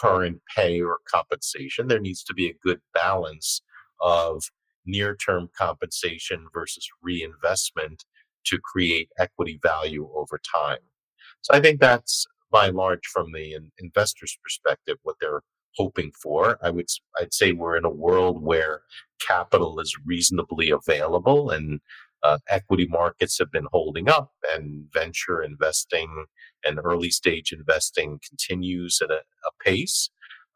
current 0.00 0.40
pay 0.56 0.80
or 0.80 0.98
compensation. 1.08 1.88
There 1.88 2.00
needs 2.00 2.22
to 2.24 2.34
be 2.34 2.48
a 2.48 2.54
good 2.62 2.80
balance 2.94 3.62
of 4.00 4.42
near 4.84 5.14
term 5.16 5.48
compensation 5.56 6.46
versus 6.52 6.88
reinvestment 7.02 8.04
to 8.46 8.58
create 8.58 9.08
equity 9.18 9.58
value 9.62 10.08
over 10.14 10.40
time. 10.54 10.78
So 11.42 11.54
I 11.54 11.60
think 11.60 11.80
that's 11.80 12.26
by 12.50 12.68
and 12.68 12.76
large 12.76 13.06
from 13.12 13.32
the 13.32 13.56
investor's 13.78 14.36
perspective 14.42 14.98
what 15.02 15.16
they're 15.20 15.42
hoping 15.76 16.12
for. 16.22 16.58
I 16.62 16.70
would 16.70 16.88
I'd 17.18 17.32
say 17.32 17.52
we're 17.52 17.76
in 17.76 17.84
a 17.84 17.90
world 17.90 18.42
where 18.42 18.82
capital 19.26 19.80
is 19.80 19.96
reasonably 20.04 20.70
available 20.70 21.50
and 21.50 21.80
uh, 22.22 22.38
equity 22.48 22.86
markets 22.88 23.38
have 23.38 23.50
been 23.50 23.66
holding 23.72 24.08
up 24.08 24.32
and 24.54 24.86
venture 24.92 25.42
investing 25.42 26.26
and 26.64 26.78
early 26.82 27.10
stage 27.10 27.52
investing 27.52 28.20
continues 28.28 29.00
at 29.02 29.10
a, 29.10 29.20
a 29.20 29.64
pace. 29.64 30.10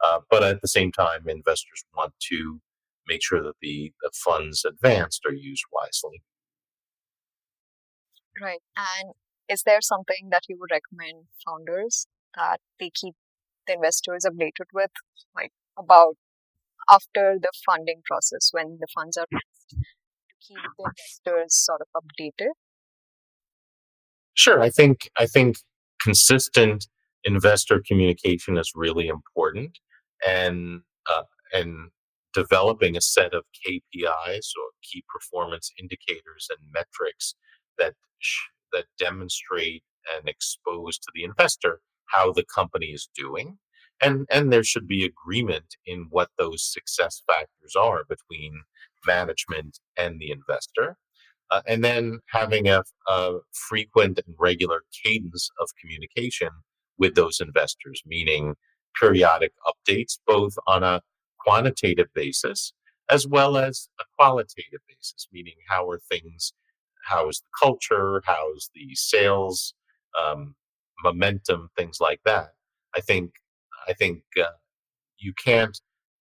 Uh, 0.04 0.20
but 0.30 0.42
at 0.42 0.60
the 0.60 0.68
same 0.68 0.92
time, 0.92 1.28
investors 1.28 1.84
want 1.96 2.12
to 2.20 2.60
make 3.08 3.22
sure 3.22 3.42
that 3.42 3.54
the, 3.60 3.92
the 4.02 4.10
funds 4.12 4.64
advanced 4.64 5.22
are 5.26 5.32
used 5.32 5.64
wisely. 5.72 6.22
Right. 8.40 8.60
And 8.76 9.14
is 9.48 9.62
there 9.62 9.80
something 9.80 10.28
that 10.30 10.42
you 10.48 10.56
would 10.60 10.70
recommend 10.70 11.26
founders 11.44 12.06
that 12.36 12.60
they 12.78 12.90
keep 12.90 13.14
the 13.66 13.74
investors 13.74 14.26
updated 14.26 14.66
with, 14.74 14.90
like 15.34 15.52
about 15.78 16.16
after 16.88 17.38
the 17.40 17.50
funding 17.64 18.02
process 18.04 18.50
when 18.52 18.78
the 18.80 18.86
funds 18.94 19.16
are 19.16 19.26
raised, 19.32 19.70
to 19.70 19.76
keep 20.46 20.58
the 20.78 20.84
investors 20.84 21.54
sort 21.54 21.80
of 21.80 22.02
updated? 22.02 22.50
Sure. 24.34 24.60
I 24.60 24.70
think 24.70 25.10
I 25.16 25.26
think 25.26 25.56
consistent 26.00 26.88
investor 27.24 27.82
communication 27.86 28.56
is 28.56 28.72
really 28.74 29.08
important, 29.08 29.78
and 30.26 30.82
uh, 31.10 31.22
and 31.52 31.90
developing 32.34 32.96
a 32.96 33.00
set 33.00 33.32
of 33.32 33.44
KPIs 33.66 34.50
or 34.58 34.68
key 34.82 35.02
performance 35.08 35.72
indicators 35.80 36.48
and 36.50 36.58
metrics 36.72 37.34
that 37.78 37.94
that 38.72 38.84
demonstrate 38.98 39.82
and 40.16 40.28
expose 40.28 40.98
to 40.98 41.10
the 41.14 41.24
investor 41.24 41.80
how 42.06 42.32
the 42.32 42.44
company 42.54 42.86
is 42.86 43.08
doing 43.14 43.58
and 44.02 44.26
and 44.30 44.52
there 44.52 44.64
should 44.64 44.86
be 44.86 45.04
agreement 45.04 45.76
in 45.86 46.06
what 46.10 46.30
those 46.38 46.62
success 46.62 47.22
factors 47.26 47.74
are 47.76 48.04
between 48.08 48.62
management 49.06 49.78
and 49.96 50.20
the 50.20 50.30
investor 50.30 50.96
uh, 51.50 51.62
and 51.66 51.84
then 51.84 52.18
having 52.30 52.68
a, 52.68 52.82
a, 53.06 53.38
frequent 53.68 54.18
and 54.26 54.34
regular 54.38 54.82
cadence 55.04 55.48
of 55.60 55.68
communication 55.80 56.48
with 56.98 57.14
those 57.14 57.40
investors 57.40 58.02
meaning 58.06 58.54
periodic 59.00 59.52
updates 59.66 60.18
both 60.26 60.54
on 60.66 60.82
a 60.82 61.02
quantitative 61.38 62.08
basis 62.14 62.72
as 63.08 63.26
well 63.26 63.56
as 63.56 63.88
a 64.00 64.04
qualitative 64.18 64.80
basis 64.88 65.28
meaning 65.32 65.54
how 65.68 65.88
are 65.88 66.00
things 66.10 66.52
how 67.04 67.28
is 67.28 67.40
the 67.40 67.66
culture 67.66 68.22
how's 68.26 68.70
the 68.74 68.94
sales 68.94 69.74
um, 70.20 70.54
momentum 71.02 71.70
things 71.76 71.98
like 72.00 72.20
that. 72.24 72.50
I 72.94 73.00
think 73.00 73.32
I 73.88 73.92
think 73.92 74.22
uh, 74.40 74.56
you 75.18 75.32
can't 75.32 75.78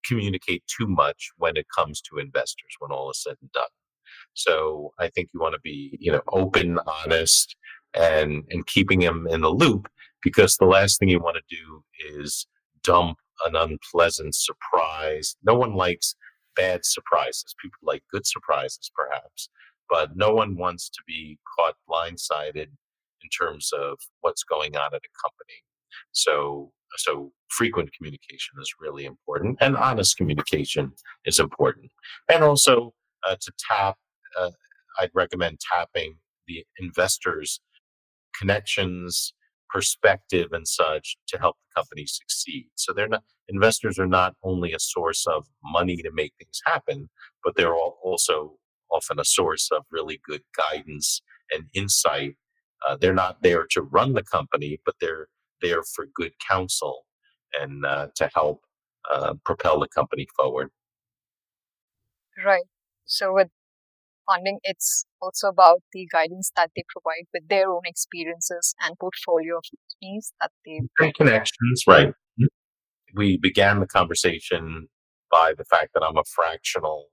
communicate 0.08 0.64
too 0.68 0.88
much 0.88 1.30
when 1.38 1.58
it 1.58 1.68
comes 1.76 2.02
to 2.02 2.18
investors 2.18 2.76
when 2.80 2.92
all 2.92 3.10
is 3.12 3.22
said 3.22 3.36
and 3.42 3.52
done. 3.52 3.64
So 4.34 4.94
I 5.00 5.10
think 5.10 5.30
you 5.34 5.40
want 5.40 5.54
to 5.54 5.60
be, 5.64 5.98
you 6.00 6.12
know, 6.12 6.22
open, 6.32 6.80
honest, 7.04 7.56
and 7.94 8.44
and 8.50 8.66
keeping 8.68 9.00
them 9.00 9.28
in 9.30 9.42
the 9.42 9.50
loop 9.50 9.88
because 10.22 10.58
the 10.58 10.66
last 10.66 11.00
thing 11.00 11.10
you 11.10 11.20
want 11.20 11.38
to 11.38 11.56
do 11.56 11.84
is 12.20 12.48
dump 12.84 13.18
an 13.46 13.56
unpleasant 13.56 14.36
surprise. 14.36 15.36
No 15.44 15.56
one 15.56 15.76
likes 15.76 16.16
bad 16.56 16.86
surprises. 16.86 17.56
People 17.62 17.80
like 17.84 18.04
good 18.12 18.26
surprises, 18.26 18.92
perhaps, 18.96 19.50
but 19.90 20.16
no 20.16 20.34
one 20.34 20.58
wants 20.58 20.90
to 20.90 21.02
be 21.08 21.38
caught 21.58 21.76
blindsided 21.90 22.68
in 23.26 23.30
terms 23.38 23.72
of 23.74 23.98
what's 24.22 24.44
going 24.44 24.76
on 24.76 24.94
at 24.94 25.02
a 25.02 25.22
company. 25.24 25.64
So 26.12 26.72
so 26.98 27.32
frequent 27.50 27.92
communication 27.94 28.56
is 28.60 28.74
really 28.80 29.06
important, 29.06 29.58
and 29.62 29.78
honest 29.78 30.18
communication 30.18 30.92
is 31.26 31.40
important. 31.40 31.92
And 32.32 32.44
also 32.44 32.94
uh, 33.28 33.36
to 33.40 33.52
tap, 33.70 33.98
uh, 34.40 34.52
I'd 35.00 35.12
recommend 35.14 35.60
tapping 35.60 36.18
the 36.48 36.66
investors' 36.80 37.60
connections, 38.38 39.34
perspective, 39.70 40.50
and 40.52 40.68
such 40.68 41.18
to 41.28 41.38
help 41.38 41.56
the 41.58 41.82
company 41.82 42.06
succeed. 42.06 42.68
So 42.76 42.94
they're 42.94 43.08
not 43.08 43.24
investors 43.48 44.00
are 44.00 44.08
not 44.08 44.34
only 44.44 44.74
a 44.74 44.80
source 44.80 45.26
of 45.28 45.46
money 45.64 45.98
to 45.98 46.12
make 46.12 46.34
things 46.38 46.62
happen, 46.66 47.10
but 47.44 47.56
they're 47.56 47.76
also 47.76 48.58
often 48.92 49.20
a 49.20 49.26
source 49.26 49.70
of 49.72 49.84
really 49.92 50.20
good 50.28 50.42
guidance 50.58 51.22
and 51.52 51.66
insight. 51.74 52.36
Uh, 52.88 52.96
they're 53.00 53.14
not 53.14 53.42
there 53.42 53.66
to 53.72 53.82
run 53.82 54.14
the 54.14 54.24
company, 54.24 54.80
but 54.86 54.96
they're 55.00 55.28
there 55.62 55.84
for 55.84 56.08
good 56.16 56.32
counsel 56.48 57.05
and 57.62 57.86
uh, 57.86 58.08
to 58.16 58.30
help 58.34 58.62
uh, 59.12 59.34
propel 59.44 59.80
the 59.80 59.88
company 59.88 60.28
forward. 60.36 60.70
Right. 62.44 62.66
So 63.06 63.34
with 63.34 63.50
funding, 64.28 64.60
it's 64.64 65.06
also 65.22 65.48
about 65.48 65.82
the 65.94 66.08
guidance 66.12 66.52
that 66.56 66.72
they 66.76 66.84
provide 66.90 67.28
with 67.34 67.48
their 67.48 67.72
own 67.72 67.82
experiences 67.86 68.76
and 68.84 68.98
portfolio 69.00 69.58
of 69.58 69.64
companies 70.02 70.34
that 70.42 70.52
they 70.66 70.82
and 71.00 71.14
connections. 71.16 71.84
Right. 71.88 72.10
Mm-hmm. 72.10 72.46
We 73.16 73.38
began 73.38 73.80
the 73.80 73.88
conversation 73.88 74.88
by 75.32 75.54
the 75.58 75.66
fact 75.66 75.92
that 75.94 76.04
I'm 76.04 76.18
a 76.18 76.24
fractional, 76.36 77.06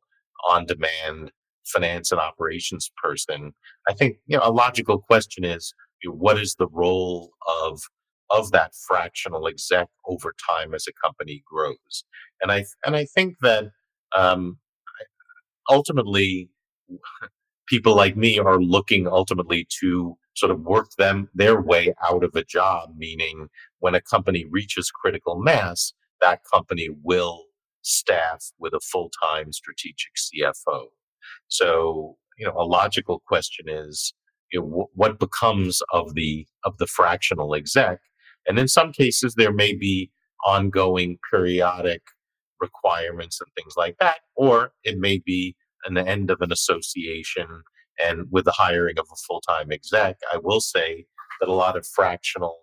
on-demand 0.49 1.31
finance 1.65 2.11
and 2.11 2.21
operations 2.21 2.91
person. 3.03 3.53
I 3.89 3.95
think 3.95 4.17
you 4.27 4.37
know 4.37 4.43
a 4.45 4.51
logical 4.51 4.99
question 4.99 5.45
is 5.45 5.73
you 6.03 6.11
know, 6.11 6.17
what 6.17 6.39
is 6.39 6.57
the 6.59 6.67
role 6.69 7.31
of 7.63 7.83
of 8.33 8.51
that 8.53 8.75
fractional 8.75 9.47
exec 9.47 9.89
over 10.07 10.35
time 10.51 10.75
as 10.75 10.87
a 10.89 11.07
company 11.07 11.43
grows. 11.47 12.05
And 12.41 12.51
I 12.51 12.65
and 12.85 12.97
I 12.97 13.05
think 13.05 13.37
that 13.43 13.71
um, 14.17 14.59
ultimately 15.71 16.51
people 17.69 17.95
like 17.95 18.17
me 18.17 18.39
are 18.39 18.61
looking 18.61 19.07
ultimately 19.07 19.67
to 19.81 20.17
sort 20.35 20.51
of 20.51 20.61
work 20.61 20.91
them 20.99 21.29
their 21.35 21.61
way 21.61 21.95
out 22.09 22.25
of 22.25 22.35
a 22.35 22.45
job 22.45 22.91
meaning 22.97 23.49
when 23.81 23.95
a 23.95 24.01
company 24.01 24.47
reaches 24.51 24.91
critical 24.91 25.41
mass 25.41 25.93
that 26.21 26.41
company 26.53 26.89
will 27.03 27.45
staff 27.83 28.53
with 28.59 28.73
a 28.73 28.81
full-time 28.81 29.53
strategic 29.53 30.13
cfo 30.17 30.87
so 31.49 32.17
you 32.39 32.47
know 32.47 32.55
a 32.57 32.65
logical 32.65 33.23
question 33.27 33.67
is 33.69 34.15
what 34.95 35.19
becomes 35.19 35.83
of 35.93 36.15
the 36.15 36.47
of 36.65 36.77
the 36.79 36.87
fractional 36.87 37.55
exec 37.55 37.99
and 38.47 38.59
in 38.59 38.69
some 38.69 38.93
cases, 38.93 39.35
there 39.35 39.53
may 39.53 39.75
be 39.75 40.11
ongoing 40.45 41.19
periodic 41.31 42.03
requirements 42.61 43.41
and 43.41 43.51
things 43.57 43.75
like 43.77 43.97
that, 44.01 44.19
or 44.37 44.73
it 44.85 44.99
may 44.99 45.19
be 45.25 45.57
an 45.85 45.99
end 45.99 46.31
of 46.31 46.41
an 46.41 46.53
association. 46.53 47.63
And 48.03 48.27
with 48.31 48.47
the 48.47 48.53
hiring 48.53 48.99
of 48.99 49.07
a 49.13 49.17
full 49.27 49.41
time 49.41 49.71
exec, 49.71 50.17
I 50.33 50.39
will 50.39 50.61
say 50.61 51.07
that 51.41 51.49
a 51.49 51.53
lot 51.53 51.77
of 51.77 51.87
fractional 51.87 52.59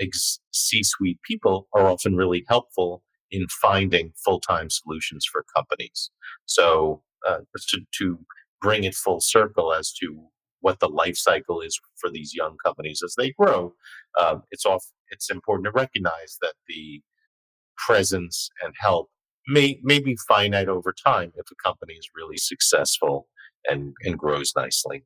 ex- 0.00 0.40
C 0.52 0.82
suite 0.82 1.20
people 1.28 1.68
are 1.74 1.86
often 1.86 2.16
really 2.16 2.44
helpful 2.48 3.02
in 3.30 3.46
finding 3.48 4.12
full 4.24 4.40
time 4.40 4.68
solutions 4.70 5.26
for 5.30 5.44
companies. 5.54 6.10
So, 6.46 7.02
uh, 7.26 7.38
to, 7.68 7.80
to 7.98 8.18
bring 8.60 8.84
it 8.84 8.94
full 8.94 9.20
circle 9.20 9.72
as 9.72 9.92
to 9.92 10.26
what 10.64 10.80
the 10.80 10.88
life 10.88 11.16
cycle 11.16 11.60
is 11.60 11.78
for 12.00 12.10
these 12.10 12.34
young 12.34 12.56
companies 12.64 13.02
as 13.04 13.14
they 13.18 13.32
grow, 13.38 13.74
um, 14.18 14.42
it's 14.50 14.64
off. 14.64 14.84
It's 15.10 15.30
important 15.30 15.66
to 15.66 15.72
recognize 15.72 16.38
that 16.40 16.54
the 16.66 17.02
presence 17.76 18.48
and 18.62 18.72
help 18.80 19.10
may 19.46 19.78
may 19.82 20.00
be 20.00 20.16
finite 20.26 20.68
over 20.68 20.94
time 21.06 21.32
if 21.36 21.46
a 21.52 21.62
company 21.62 21.94
is 21.94 22.08
really 22.16 22.38
successful 22.38 23.28
and 23.66 23.92
and 24.04 24.18
grows 24.18 24.52
nicely. 24.56 25.04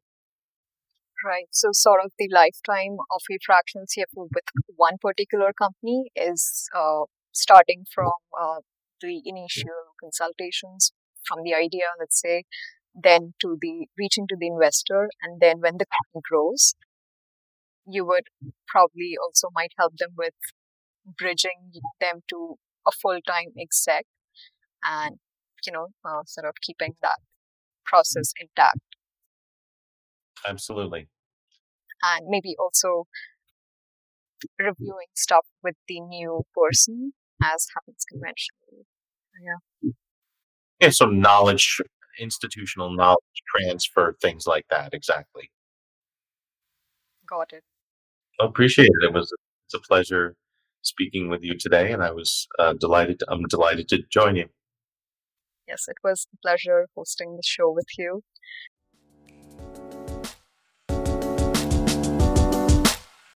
Right. 1.27 1.49
So, 1.51 1.71
sort 1.73 2.05
of 2.05 2.13
the 2.21 2.29
lifetime 2.33 2.97
of 3.11 3.23
a 3.29 3.39
fractional 3.45 3.87
CFO 3.87 4.29
with 4.33 4.45
one 4.77 4.99
particular 5.03 5.51
company 5.53 6.13
is 6.15 6.69
uh, 6.73 7.07
starting 7.33 7.85
from 7.93 8.13
uh, 8.41 8.61
the 9.01 9.23
initial 9.25 9.97
consultations 10.01 10.93
from 11.27 11.39
the 11.43 11.55
idea, 11.55 11.87
let's 11.99 12.21
say, 12.21 12.45
then 13.03 13.35
to 13.41 13.57
the 13.61 13.87
reaching 13.99 14.27
to 14.29 14.37
the 14.39 14.47
investor 14.47 15.09
and 15.23 15.41
then 15.41 15.61
when 15.61 15.75
the 15.79 15.87
company 15.87 16.23
grows 16.29 16.75
you 17.87 18.05
would 18.05 18.25
probably 18.67 19.15
also 19.23 19.49
might 19.55 19.73
help 19.79 19.95
them 19.99 20.11
with 20.17 20.35
bridging 21.17 21.73
them 22.01 22.21
to 22.29 22.57
a 22.87 22.91
full-time 22.91 23.53
exec 23.61 24.05
and 24.85 25.17
you 25.67 25.73
know 25.73 25.89
uh, 26.05 26.23
sort 26.27 26.47
of 26.47 26.55
keeping 26.63 26.95
that 27.03 27.19
process 27.85 28.33
intact. 28.41 28.79
Absolutely. 30.47 31.09
And 32.03 32.27
maybe 32.29 32.55
also 32.59 33.07
reviewing 34.59 35.09
stuff 35.15 35.47
with 35.65 35.75
the 35.89 36.01
new 36.01 36.43
person 36.55 37.13
as 37.43 37.67
happens 37.75 38.05
conventionally. 38.09 38.87
Yeah. 39.43 39.91
Yeah 40.81 40.91
so 40.91 41.07
knowledge 41.07 41.81
institutional 42.19 42.95
knowledge 42.95 43.19
transfer, 43.57 44.17
things 44.21 44.47
like 44.47 44.67
that. 44.71 44.95
Exactly. 44.95 45.51
Got 47.27 47.53
it. 47.53 47.65
I 48.41 48.47
appreciate 48.47 48.91
it. 49.01 49.05
It 49.05 49.13
was 49.13 49.33
it's 49.67 49.75
a 49.75 49.81
pleasure 49.81 50.35
speaking 50.83 51.29
with 51.29 51.43
you 51.43 51.57
today, 51.59 51.93
and 51.93 52.03
I 52.03 52.13
was 52.13 52.47
uh, 52.59 52.75
delighted. 52.75 53.19
To, 53.21 53.27
I'm 53.31 53.43
delighted 53.49 53.89
to 53.89 53.99
join 54.11 54.37
you. 54.37 54.47
Yes, 55.67 55.85
it 55.89 55.97
was 56.03 56.27
a 56.33 56.37
pleasure 56.41 56.87
hosting 56.97 57.37
the 57.37 57.43
show 57.45 57.71
with 57.71 57.89
you. 57.99 58.23